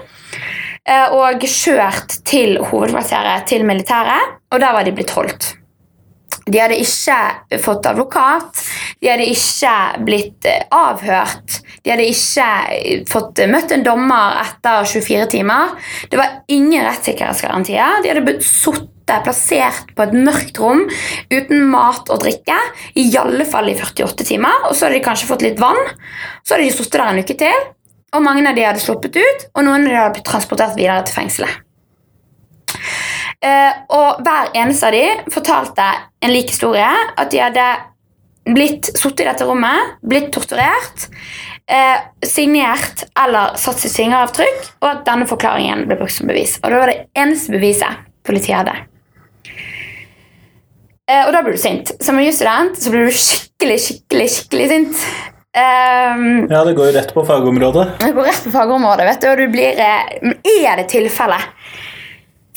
eh, 0.87 1.13
Og 1.13 1.43
kjørt 1.43 2.19
til 2.25 2.57
hovedkvarteret 2.63 3.47
til 3.47 3.65
militæret, 3.65 4.37
og 4.51 4.59
der 4.59 4.73
var 4.73 4.83
de 4.83 4.95
blitt 4.95 5.11
holdt. 5.15 5.56
De 6.47 6.59
hadde 6.61 6.77
ikke 6.79 7.59
fått 7.63 7.87
advokat, 7.89 8.61
de 9.01 9.09
hadde 9.11 9.25
ikke 9.27 9.73
blitt 10.07 10.47
eh, 10.47 10.63
avhørt, 10.71 11.57
de 11.83 11.91
hadde 11.91 12.05
ikke 12.07 12.45
eh, 12.75 13.01
fått 13.09 13.41
møtt 13.51 13.73
en 13.75 13.83
dommer 13.83 14.39
etter 14.45 14.87
24 14.87 15.27
timer. 15.35 15.73
Det 16.11 16.19
var 16.19 16.41
ingen 16.51 16.85
rettssikkerhetsgarantier. 16.87 17.99
De 18.03 18.13
hadde 18.13 18.23
blitt 18.27 18.47
sittet 18.47 19.23
plassert 19.27 19.91
på 19.95 20.07
et 20.07 20.15
mørkt 20.15 20.59
rom 20.59 20.85
uten 21.31 21.67
mat 21.71 22.11
og 22.11 22.23
drikke, 22.23 22.57
i 22.99 23.07
alle 23.19 23.47
fall 23.47 23.71
i 23.71 23.77
48 23.79 24.27
timer, 24.31 24.67
og 24.69 24.75
så 24.75 24.87
hadde 24.87 25.01
de 25.01 25.05
kanskje 25.07 25.29
fått 25.29 25.47
litt 25.47 25.61
vann. 25.63 25.79
Så 26.43 26.55
hadde 26.55 26.67
de 26.67 26.75
sittet 26.75 26.99
der 26.99 27.11
en 27.11 27.23
uke 27.23 27.39
til, 27.39 27.69
og 28.15 28.23
mange 28.23 28.47
av 28.47 28.55
de 28.55 28.67
hadde 28.67 28.83
sluppet 28.83 29.19
ut, 29.19 29.47
og 29.53 29.67
noen 29.67 29.83
av 29.83 29.91
de 29.91 29.99
hadde 29.99 30.19
blitt 30.19 30.29
transportert 30.31 30.79
videre 30.79 31.03
til 31.07 31.19
fengselet. 31.21 31.66
Eh, 33.45 33.73
og 33.93 34.23
hver 34.25 34.49
eneste 34.57 34.89
av 34.89 34.95
de 34.95 35.33
fortalte 35.33 35.85
en 36.25 36.33
lik 36.33 36.49
historie. 36.53 36.89
At 37.17 37.31
de 37.31 37.41
hadde 37.43 37.67
blitt 38.47 38.89
sittet 38.95 39.25
i 39.25 39.27
dette 39.27 39.45
rommet, 39.45 39.97
blitt 40.07 40.31
torturert, 40.33 41.07
eh, 41.67 41.99
signert 42.25 43.03
eller 43.19 43.57
satt 43.59 43.81
sitt 43.83 43.95
fingeravtrykk, 43.97 44.69
og 44.81 44.89
at 44.89 45.05
denne 45.05 45.27
forklaringen 45.27 45.85
ble 45.87 45.99
brukt 45.99 46.15
som 46.15 46.29
bevis. 46.31 46.57
Og 46.63 46.71
det 46.71 46.79
var 46.79 46.93
det 46.93 47.01
eneste 47.15 47.51
beviset 47.51 48.05
politiet 48.23 48.61
hadde. 48.61 48.77
Eh, 51.07 51.23
og 51.25 51.31
da 51.33 51.41
blir 51.43 51.55
du 51.55 51.61
sint. 51.61 51.91
Som 52.03 52.19
en 52.19 52.25
jusstudent 52.27 52.79
så 52.79 52.91
blir 52.91 53.07
du 53.07 53.15
skikkelig, 53.15 53.79
skikkelig, 53.85 54.29
skikkelig 54.33 54.69
sint. 54.73 55.03
Um, 55.57 56.47
Ja, 56.51 56.63
det 56.67 56.75
går 56.77 56.91
jo 56.91 56.95
rett 56.99 57.13
på 57.15 57.23
fagområdet. 57.25 57.99
det 57.99 58.11
går 58.13 58.27
rett 58.27 58.43
på 58.43 58.51
fagområdet, 58.51 59.05
vet 59.07 59.21
du, 59.21 59.29
og 59.31 59.37
du 59.37 59.47
blir 59.47 59.79
eh, 59.79 60.65
er 60.67 60.77
det 60.77 60.89
tilfelle? 60.91 61.39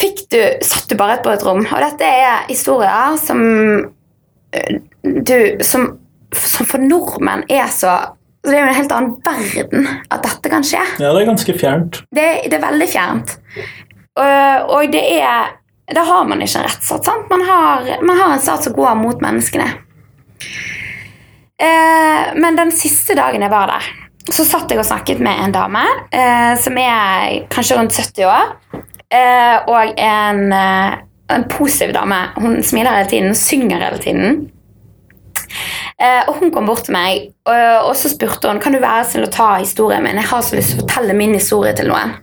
Fikk 0.00 0.22
du 0.32 0.38
Satt 0.64 0.88
du 0.90 0.96
bare 0.98 1.18
på 1.24 1.32
et 1.32 1.42
rom? 1.44 1.60
Og 1.66 1.82
dette 1.84 2.06
er 2.06 2.46
historier 2.48 3.18
som 3.20 3.42
eh, 4.56 4.80
du 5.04 5.36
Som, 5.66 5.86
som 6.32 6.68
for 6.68 6.82
nordmenn 6.82 7.44
er 7.50 7.68
så 7.74 7.92
Det 8.44 8.54
er 8.54 8.62
jo 8.62 8.70
en 8.70 8.78
helt 8.78 8.96
annen 8.96 9.14
verden 9.26 9.88
at 10.08 10.24
dette 10.24 10.48
kan 10.52 10.64
skje. 10.64 10.80
Ja, 11.02 11.10
det 11.12 11.22
er 11.22 11.28
ganske 11.28 11.54
fjernt. 11.60 11.98
Det, 12.16 12.26
det 12.48 12.56
er 12.56 12.62
veldig 12.62 12.86
fjernt. 12.88 13.34
Og, 14.16 14.70
og 14.76 14.92
det 14.94 15.02
er 15.20 15.50
Da 15.92 16.04
har 16.08 16.24
man 16.24 16.40
ikke 16.40 16.62
en 16.62 16.68
rettsstat. 16.70 17.04
sant? 17.04 17.28
Man 17.28 17.44
har, 17.44 17.90
man 18.06 18.16
har 18.16 18.32
en 18.34 18.40
stat 18.42 18.64
som 18.64 18.76
går 18.76 18.94
mot 18.96 19.20
menneskene. 19.20 19.68
Eh, 21.60 22.30
men 22.40 22.56
den 22.56 22.70
siste 22.72 23.16
dagen 23.18 23.42
jeg 23.44 23.52
var 23.52 23.68
der, 23.68 23.88
så 24.32 24.44
satt 24.46 24.70
jeg 24.70 24.80
og 24.80 24.86
snakket 24.86 25.20
med 25.24 25.42
en 25.44 25.52
dame 25.52 25.82
eh, 26.14 26.54
som 26.62 26.78
er 26.80 27.42
kanskje 27.52 27.76
rundt 27.80 27.96
70 27.96 28.24
år. 28.30 28.54
Eh, 29.10 29.56
og 29.66 29.98
en, 29.98 30.52
eh, 30.52 30.98
en 31.34 31.44
positiv 31.50 31.92
dame. 31.94 32.20
Hun 32.36 32.62
smiler 32.62 33.00
hele 33.00 33.10
tiden, 33.10 33.34
synger 33.34 33.82
hele 33.82 33.98
tiden. 33.98 34.50
Eh, 36.00 36.28
og 36.28 36.34
hun 36.38 36.52
kom 36.54 36.66
bort 36.66 36.86
til 36.86 36.94
meg, 36.94 37.30
og, 37.44 37.90
og 37.90 37.96
så 37.98 38.08
spurte 38.12 38.48
hun 38.48 38.60
kan 38.62 38.72
du 38.72 38.80
være 38.80 39.04
snill 39.04 39.26
å 39.26 39.32
ta 39.34 39.50
historien 39.58 40.04
min. 40.06 40.20
Jeg 40.20 40.30
har 40.30 40.44
så 40.46 40.56
lyst 40.56 40.74
til 40.74 40.80
å 40.80 40.86
fortelle 40.86 41.16
min 41.18 41.34
historie 41.36 41.74
til 41.76 41.90
noen. 41.90 42.14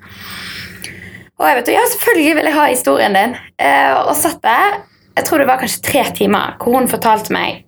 Og 1.37 1.45
jeg 1.45 1.57
vet, 1.59 1.73
ja, 1.75 1.83
selvfølgelig 1.91 2.37
vil 2.39 2.49
jeg 2.49 2.57
ha 2.57 2.69
historien 2.71 3.17
din. 3.17 3.35
Eh, 3.61 3.91
og 3.99 4.15
satt 4.17 4.39
der, 4.45 4.79
jeg 5.17 5.27
tror 5.27 5.43
det 5.43 5.49
var 5.49 5.59
kanskje 5.61 5.83
tre 5.85 6.05
timer, 6.17 6.55
hvor 6.61 6.79
hun 6.79 6.89
fortalte 6.89 7.33
meg 7.35 7.61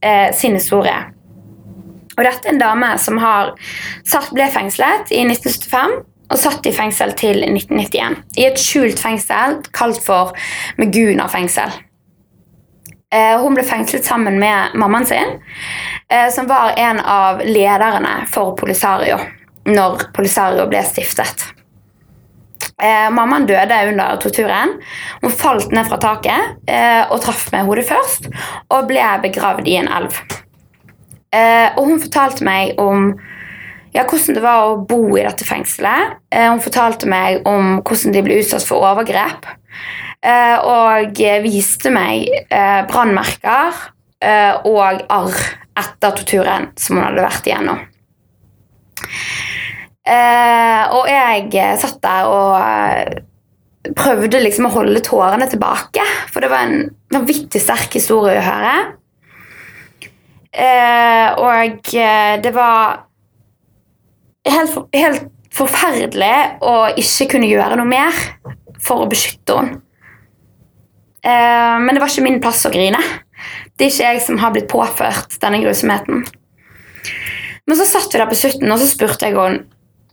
eh, 0.00 0.30
sin 0.36 0.56
historie. 0.56 0.96
Og 2.12 2.24
dette 2.24 2.48
er 2.48 2.54
en 2.54 2.60
dame 2.60 2.94
som 3.00 3.20
har 3.20 3.52
ble 4.32 4.48
fengslet 4.52 5.12
i 5.12 5.22
1975 5.26 6.00
og 6.32 6.40
satt 6.40 6.66
i 6.66 6.72
fengsel 6.74 7.12
til 7.18 7.44
1991. 7.44 8.20
I 8.40 8.48
et 8.48 8.60
skjult 8.60 9.00
fengsel 9.02 9.60
kalt 9.76 10.00
for 10.02 10.32
Meguna 10.80 11.28
fengsel. 11.32 11.74
Eh, 13.12 13.36
hun 13.40 13.52
ble 13.52 13.64
fengslet 13.68 14.06
sammen 14.08 14.38
med 14.40 14.76
mammaen 14.80 15.06
sin, 15.06 15.34
eh, 16.08 16.30
som 16.32 16.48
var 16.48 16.72
en 16.80 17.00
av 17.00 17.42
lederne 17.44 18.22
for 18.32 18.56
Polisario 18.56 19.18
når 19.68 20.06
Polisario 20.16 20.64
ble 20.70 20.80
stiftet. 20.88 21.44
Eh, 22.82 23.10
mammaen 23.12 23.44
døde 23.46 23.82
under 23.90 24.16
torturen. 24.16 24.78
Hun 25.20 25.30
falt 25.30 25.70
ned 25.76 25.86
fra 25.90 25.98
taket 26.00 26.56
og 27.12 27.20
traff 27.22 27.44
med 27.52 27.68
hodet 27.68 27.84
først 27.86 28.30
og 28.70 28.88
ble 28.88 29.04
begravd 29.22 29.68
i 29.68 29.76
en 29.76 29.88
elv. 29.88 30.16
og 31.76 31.86
hun 31.86 32.00
fortalte 32.00 32.44
meg 32.44 32.74
om 32.78 33.14
ja, 33.92 34.04
hvordan 34.08 34.38
det 34.38 34.44
var 34.44 34.66
å 34.66 34.78
bo 34.88 35.16
i 35.18 35.24
dette 35.24 35.44
fengselet. 35.44 36.18
hun 36.32 36.62
fortalte 36.64 37.08
meg 37.10 37.46
om 37.48 37.82
hvordan 37.82 38.14
de 38.14 38.22
ble 38.24 38.40
utsatt 38.40 38.64
for 38.64 38.84
overgrep. 38.84 39.48
Eh, 40.22 40.56
og 40.62 41.18
viste 41.42 41.90
meg 41.90 42.28
eh, 42.30 42.82
brannmerker 42.86 43.74
eh, 44.22 44.54
og 44.70 45.02
arr 45.10 45.40
etter 45.82 46.14
torturen 46.14 46.68
som 46.78 47.00
hun 47.00 47.08
hadde 47.08 47.24
vært 47.24 47.48
igjennom. 47.48 47.80
og 50.92 51.08
jeg 51.08 51.78
satt 51.80 51.98
der 52.04 52.28
og 52.28 53.94
prøvde 53.98 54.42
liksom 54.42 54.68
å 54.68 54.74
holde 54.74 55.00
tårene 55.02 55.48
tilbake, 55.50 56.04
for 56.30 56.44
det 56.44 56.50
var 56.52 56.68
en 56.68 56.90
vanvittig 57.14 57.62
sterk 57.62 57.96
historie 57.96 58.36
å 58.38 58.44
høre. 58.46 58.74
og 61.40 61.90
det 62.44 62.52
var 62.52 63.06
helt, 64.48 64.76
helt 64.96 65.26
forferdelig 65.52 66.34
å 66.64 66.74
ikke 66.98 67.28
kunne 67.34 67.50
gjøre 67.50 67.78
noe 67.78 67.88
mer 67.88 68.20
for 68.82 69.04
å 69.04 69.10
beskytte 69.10 69.58
henne. 69.58 69.80
Eh, 71.22 71.76
men 71.78 71.94
det 71.94 72.00
var 72.02 72.10
ikke 72.10 72.24
min 72.24 72.40
plass 72.42 72.64
å 72.66 72.72
grine. 72.72 72.98
Det 73.78 73.86
er 73.86 73.92
ikke 73.92 74.08
jeg 74.08 74.22
som 74.24 74.40
har 74.42 74.54
blitt 74.54 74.70
påført 74.70 75.36
denne 75.42 75.60
grusomheten. 75.62 76.24
Men 77.66 77.78
så 77.78 77.86
satt 77.86 78.10
vi 78.10 78.18
der 78.18 78.30
på 78.30 78.38
slutten, 78.38 78.72
og 78.74 78.80
så 78.82 78.88
spurte 78.90 79.28
jeg 79.28 79.38
henne 79.38 79.62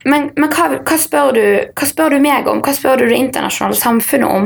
men, 0.08 0.30
men 0.40 0.48
hva, 0.54 0.70
hva, 0.78 0.96
spør 1.00 1.34
du, 1.36 1.46
hva, 1.76 1.88
spør 1.88 2.14
du, 2.16 2.22
meg 2.24 2.48
om? 2.48 2.62
Hva 2.64 2.72
spør 2.76 3.02
du 3.02 3.10
det 3.10 3.18
internasjonale 3.20 3.76
samfunnet 3.76 4.32
om? 4.32 4.46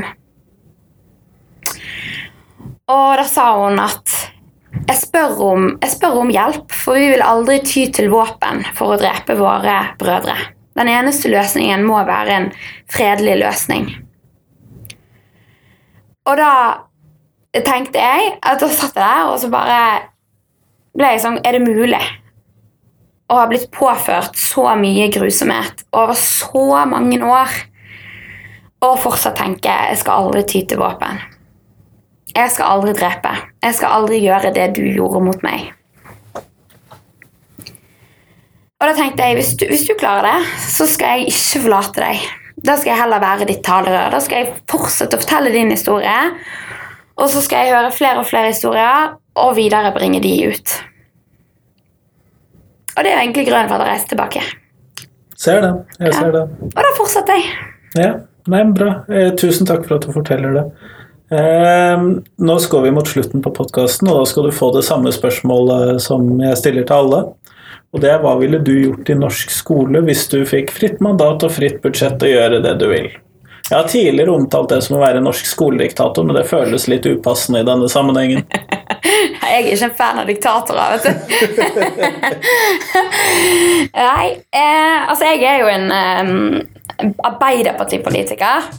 Og 2.93 3.09
da 3.19 3.25
sa 3.29 3.51
hun 3.59 3.77
at 3.81 4.15
jeg 4.87 4.99
spør, 4.99 5.35
om, 5.45 5.67
jeg 5.81 5.93
spør 5.93 6.19
om 6.23 6.31
hjelp, 6.33 6.73
for 6.83 6.99
vi 6.99 7.11
vil 7.13 7.23
aldri 7.23 7.59
ty 7.65 7.85
til 7.93 8.09
våpen 8.11 8.63
for 8.75 8.93
å 8.93 8.99
drepe 8.99 9.37
våre 9.39 9.77
brødre. 9.99 10.35
Den 10.77 10.89
eneste 10.89 11.29
løsningen 11.31 11.85
må 11.85 11.99
være 12.07 12.37
en 12.37 12.49
fredelig 12.91 13.37
løsning. 13.43 13.87
Og 16.27 16.39
da 16.39 16.53
tenkte 17.65 18.01
jeg 18.01 18.33
at 18.41 18.61
da 18.63 18.69
satt 18.71 18.97
jeg 18.97 19.03
der, 19.03 19.29
og 19.29 19.37
så 19.41 19.51
bare 19.53 19.79
ble 20.97 21.09
jeg 21.15 21.23
sånn 21.23 21.39
Er 21.41 21.57
det 21.57 21.65
mulig 21.65 22.01
å 23.31 23.39
ha 23.39 23.45
blitt 23.49 23.69
påført 23.73 24.37
så 24.37 24.67
mye 24.77 25.09
grusomhet 25.13 25.85
over 25.95 26.17
så 26.17 26.83
mange 26.89 27.19
år 27.23 27.53
og 28.83 28.99
fortsatt 28.99 29.39
tenke 29.39 29.71
jeg 29.71 30.01
skal 30.01 30.25
aldri 30.27 30.43
ty 30.47 30.63
til 30.69 30.81
våpen? 30.81 31.21
Jeg 32.33 32.51
skal 32.53 32.69
aldri 32.75 32.93
drepe. 32.97 33.31
Jeg 33.63 33.77
skal 33.77 33.95
aldri 33.99 34.19
gjøre 34.23 34.53
det 34.55 34.71
du 34.77 34.83
gjorde 34.87 35.21
mot 35.23 35.43
meg. 35.45 35.71
Og 38.83 38.89
da 38.89 38.93
tenkte 38.97 39.27
jeg 39.27 39.37
hvis 39.37 39.51
du, 39.59 39.67
hvis 39.69 39.85
du 39.87 39.93
klarer 39.99 40.27
det, 40.27 40.47
så 40.67 40.87
skal 40.89 41.21
jeg 41.21 41.31
ikke 41.31 41.61
forlate 41.67 42.03
deg. 42.03 42.23
Da 42.63 42.75
skal 42.79 42.93
jeg 42.93 43.01
heller 43.03 43.21
være 43.23 43.47
ditt 43.49 43.61
talerør. 43.65 44.09
Da 44.15 44.19
skal 44.23 44.41
jeg 44.41 44.57
fortsette 44.71 45.17
å 45.17 45.21
fortelle 45.23 45.53
din 45.53 45.71
historie. 45.71 46.17
Og 47.19 47.29
så 47.31 47.43
skal 47.45 47.63
jeg 47.67 47.77
høre 47.77 47.93
flere 47.95 48.23
og 48.23 48.27
flere 48.27 48.51
historier 48.51 49.13
og 49.39 49.55
viderebringe 49.57 50.19
de 50.23 50.33
ut. 50.49 50.75
Og 52.97 53.05
det 53.05 53.13
er 53.13 53.23
egentlig 53.23 53.47
grunnen 53.47 53.69
for 53.71 53.77
at 53.77 53.87
jeg 53.87 53.93
reiser 53.93 54.11
tilbake. 54.13 54.43
Ser 55.39 55.63
det. 55.63 55.73
Jeg 55.99 56.13
ser 56.17 56.35
det. 56.35 56.43
Og 56.73 56.81
da 56.81 56.93
fortsetter 56.97 57.39
jeg. 57.39 57.49
Ja, 57.97 58.11
Nei, 58.51 58.63
bra. 58.75 59.05
Eh, 59.07 59.31
tusen 59.39 59.67
takk 59.67 59.85
for 59.87 59.97
at 59.97 60.05
du 60.07 60.11
forteller 60.11 60.55
det. 60.57 60.63
Eh, 61.33 62.01
nå 62.37 62.59
skal 62.59 62.83
vi 62.83 62.91
mot 62.91 63.07
slutten 63.07 63.41
på 63.41 63.53
podkasten, 63.55 64.09
og 64.11 64.21
da 64.21 64.25
skal 64.29 64.47
du 64.47 64.53
få 64.53 64.69
det 64.75 64.83
samme 64.85 65.13
spørsmålet 65.13 66.01
som 66.03 66.27
jeg 66.43 66.59
stiller 66.59 66.85
til 66.85 66.99
alle. 66.99 67.21
Og 67.93 68.01
det 68.01 68.09
er 68.09 68.21
hva 68.21 68.35
ville 68.39 68.59
du 68.61 68.73
gjort 68.73 69.09
i 69.09 69.17
norsk 69.17 69.53
skole 69.53 70.01
hvis 70.05 70.25
du 70.31 70.39
fikk 70.49 70.73
fritt 70.73 71.01
mandat 71.03 71.45
og 71.45 71.53
fritt 71.53 71.81
budsjett 71.83 72.21
å 72.25 72.29
gjøre 72.29 72.61
det 72.65 72.73
du 72.81 72.87
vil? 72.89 73.11
Jeg 73.69 73.77
har 73.77 73.87
tidligere 73.89 74.33
omtalt 74.33 74.73
det 74.73 74.81
som 74.83 74.97
å 74.97 75.01
være 75.01 75.21
norsk 75.23 75.47
skolediktator, 75.47 76.25
men 76.27 76.35
det 76.35 76.49
føles 76.49 76.87
litt 76.91 77.05
upassende 77.07 77.63
i 77.63 77.67
denne 77.67 77.87
sammenhengen. 77.89 78.43
Jeg 79.43 79.53
er 79.53 79.67
ikke 79.69 79.87
en 79.87 79.97
fan 79.97 80.19
av 80.21 80.29
diktatorer, 80.29 80.93
vet 80.93 81.03
du. 81.05 81.11
Nei, 83.93 84.27
eh, 84.55 84.99
altså 85.11 85.27
jeg 85.27 85.43
er 85.45 85.59
jo 85.61 85.67
en 85.69 85.91
eh, 85.93 87.11
arbeiderpartipolitiker. 87.27 88.71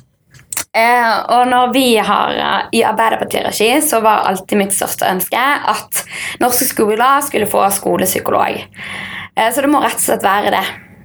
Eh, 0.75 1.11
og 1.31 1.49
når 1.51 1.73
vi 1.75 1.87
har 2.03 2.35
uh, 2.35 2.69
i 2.75 2.83
Arbeiderparti-regi, 2.87 3.71
så 3.87 4.01
var 4.03 4.27
alltid 4.31 4.59
mitt 4.59 4.75
største 4.75 5.07
ønske 5.07 5.39
at 5.39 6.01
norske 6.43 6.67
skoler 6.67 7.23
skulle 7.27 7.51
få 7.51 7.63
skolepsykolog. 7.77 8.59
Eh, 9.37 9.53
så 9.55 9.63
det 9.63 9.71
må 9.71 9.83
rett 9.85 9.99
og 9.99 10.07
slett 10.09 10.27
være 10.27 10.55
det. 10.55 10.65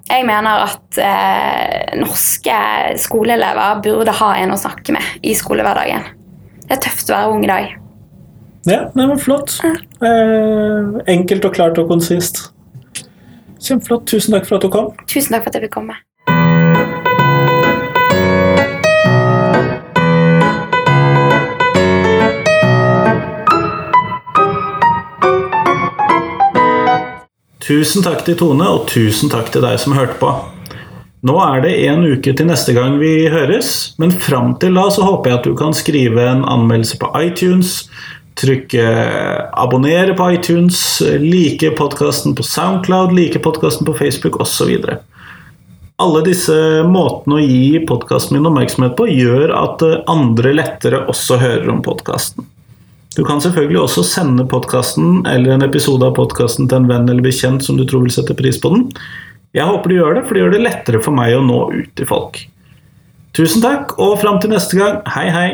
Jeg 0.09 0.25
mener 0.25 0.63
at 0.65 0.97
eh, 1.05 1.97
norske 2.01 2.55
skoleelever 3.01 3.83
burde 3.85 4.15
ha 4.21 4.31
en 4.41 4.55
å 4.55 4.57
snakke 4.57 4.95
med 4.95 5.21
i 5.21 5.35
skolehverdagen. 5.37 6.07
Det 6.65 6.77
er 6.77 6.81
tøft 6.87 7.11
å 7.11 7.17
være 7.17 7.35
ung 7.35 7.45
i 7.45 7.51
dag. 7.51 7.75
Ja, 8.69 8.81
det 8.93 9.05
var 9.13 9.21
flott. 9.21 9.59
Eh, 9.65 10.97
enkelt 11.13 11.45
og 11.45 11.55
klart 11.55 11.77
og 11.81 11.93
konsist. 11.93 12.47
Kjempeflott. 13.59 14.07
Tusen 14.09 14.33
takk 14.33 14.49
for 14.49 14.57
at 14.57 14.65
du 14.65 14.73
kom. 14.73 14.93
Tusen 15.05 15.35
takk 15.35 15.45
for 15.45 15.53
at 15.53 15.59
jeg 15.59 15.67
fikk 15.67 15.77
komme. 15.77 15.97
Tusen 27.69 28.01
takk 28.01 28.23
til 28.25 28.33
Tone, 28.33 28.65
og 28.65 28.87
tusen 28.89 29.29
takk 29.29 29.51
til 29.53 29.61
deg 29.61 29.75
som 29.77 29.93
hørte 29.93 30.15
på. 30.17 30.29
Nå 31.29 31.35
er 31.43 31.59
det 31.61 31.73
en 31.85 32.01
uke 32.01 32.33
til 32.33 32.47
neste 32.49 32.73
gang 32.73 32.95
vi 32.97 33.27
høres, 33.29 33.93
men 34.01 34.09
fram 34.09 34.55
til 34.57 34.73
da 34.79 34.87
så 34.89 35.05
håper 35.05 35.29
jeg 35.29 35.37
at 35.37 35.45
du 35.45 35.53
kan 35.59 35.75
skrive 35.77 36.25
en 36.31 36.41
anmeldelse 36.49 36.97
på 36.97 37.11
iTunes, 37.21 37.83
trykke 38.41 38.87
abonnere 39.53 40.17
på 40.17 40.31
iTunes, 40.33 40.81
like 41.21 41.69
podkasten 41.77 42.33
på 42.33 42.47
Soundcloud, 42.47 43.13
like 43.13 43.43
podkasten 43.45 43.85
på 43.85 43.99
Facebook 44.01 44.41
osv. 44.41 44.73
Alle 46.01 46.25
disse 46.25 46.57
måtene 46.89 47.37
å 47.37 47.45
gi 47.45 47.83
podkasten 47.85 48.39
min 48.39 48.49
oppmerksomhet 48.49 48.97
på 48.97 49.11
gjør 49.13 49.53
at 49.59 49.85
andre 50.09 50.57
lettere 50.57 51.05
også 51.05 51.37
hører 51.37 51.69
om 51.75 51.85
podkasten. 51.85 52.49
Du 53.17 53.23
kan 53.25 53.41
selvfølgelig 53.41 53.79
også 53.81 54.03
sende 54.05 54.45
podkasten 54.45 55.23
eller 55.27 55.55
en 55.55 55.65
episode 55.65 56.05
av 56.05 56.13
podkasten 56.17 56.67
til 56.69 56.83
en 56.83 56.89
venn 56.91 57.09
eller 57.09 57.25
bekjent 57.25 57.65
som 57.65 57.79
du 57.79 57.85
tror 57.89 58.03
vil 58.05 58.13
sette 58.13 58.35
pris 58.37 58.59
på 58.61 58.69
den. 58.75 58.83
Jeg 59.57 59.65
håper 59.65 59.89
du 59.89 59.95
gjør 59.95 60.19
det, 60.19 60.27
for 60.27 60.37
det 60.37 60.43
gjør 60.43 60.53
det 60.53 60.61
lettere 60.61 61.01
for 61.01 61.17
meg 61.17 61.33
å 61.33 61.41
nå 61.41 61.57
ut 61.73 61.89
til 61.97 62.09
folk. 62.09 62.37
Tusen 63.33 63.65
takk, 63.65 63.97
og 63.97 64.19
fram 64.21 64.37
til 64.41 64.53
neste 64.53 64.77
gang, 64.77 65.01
hei, 65.09 65.25
hei! 65.33 65.49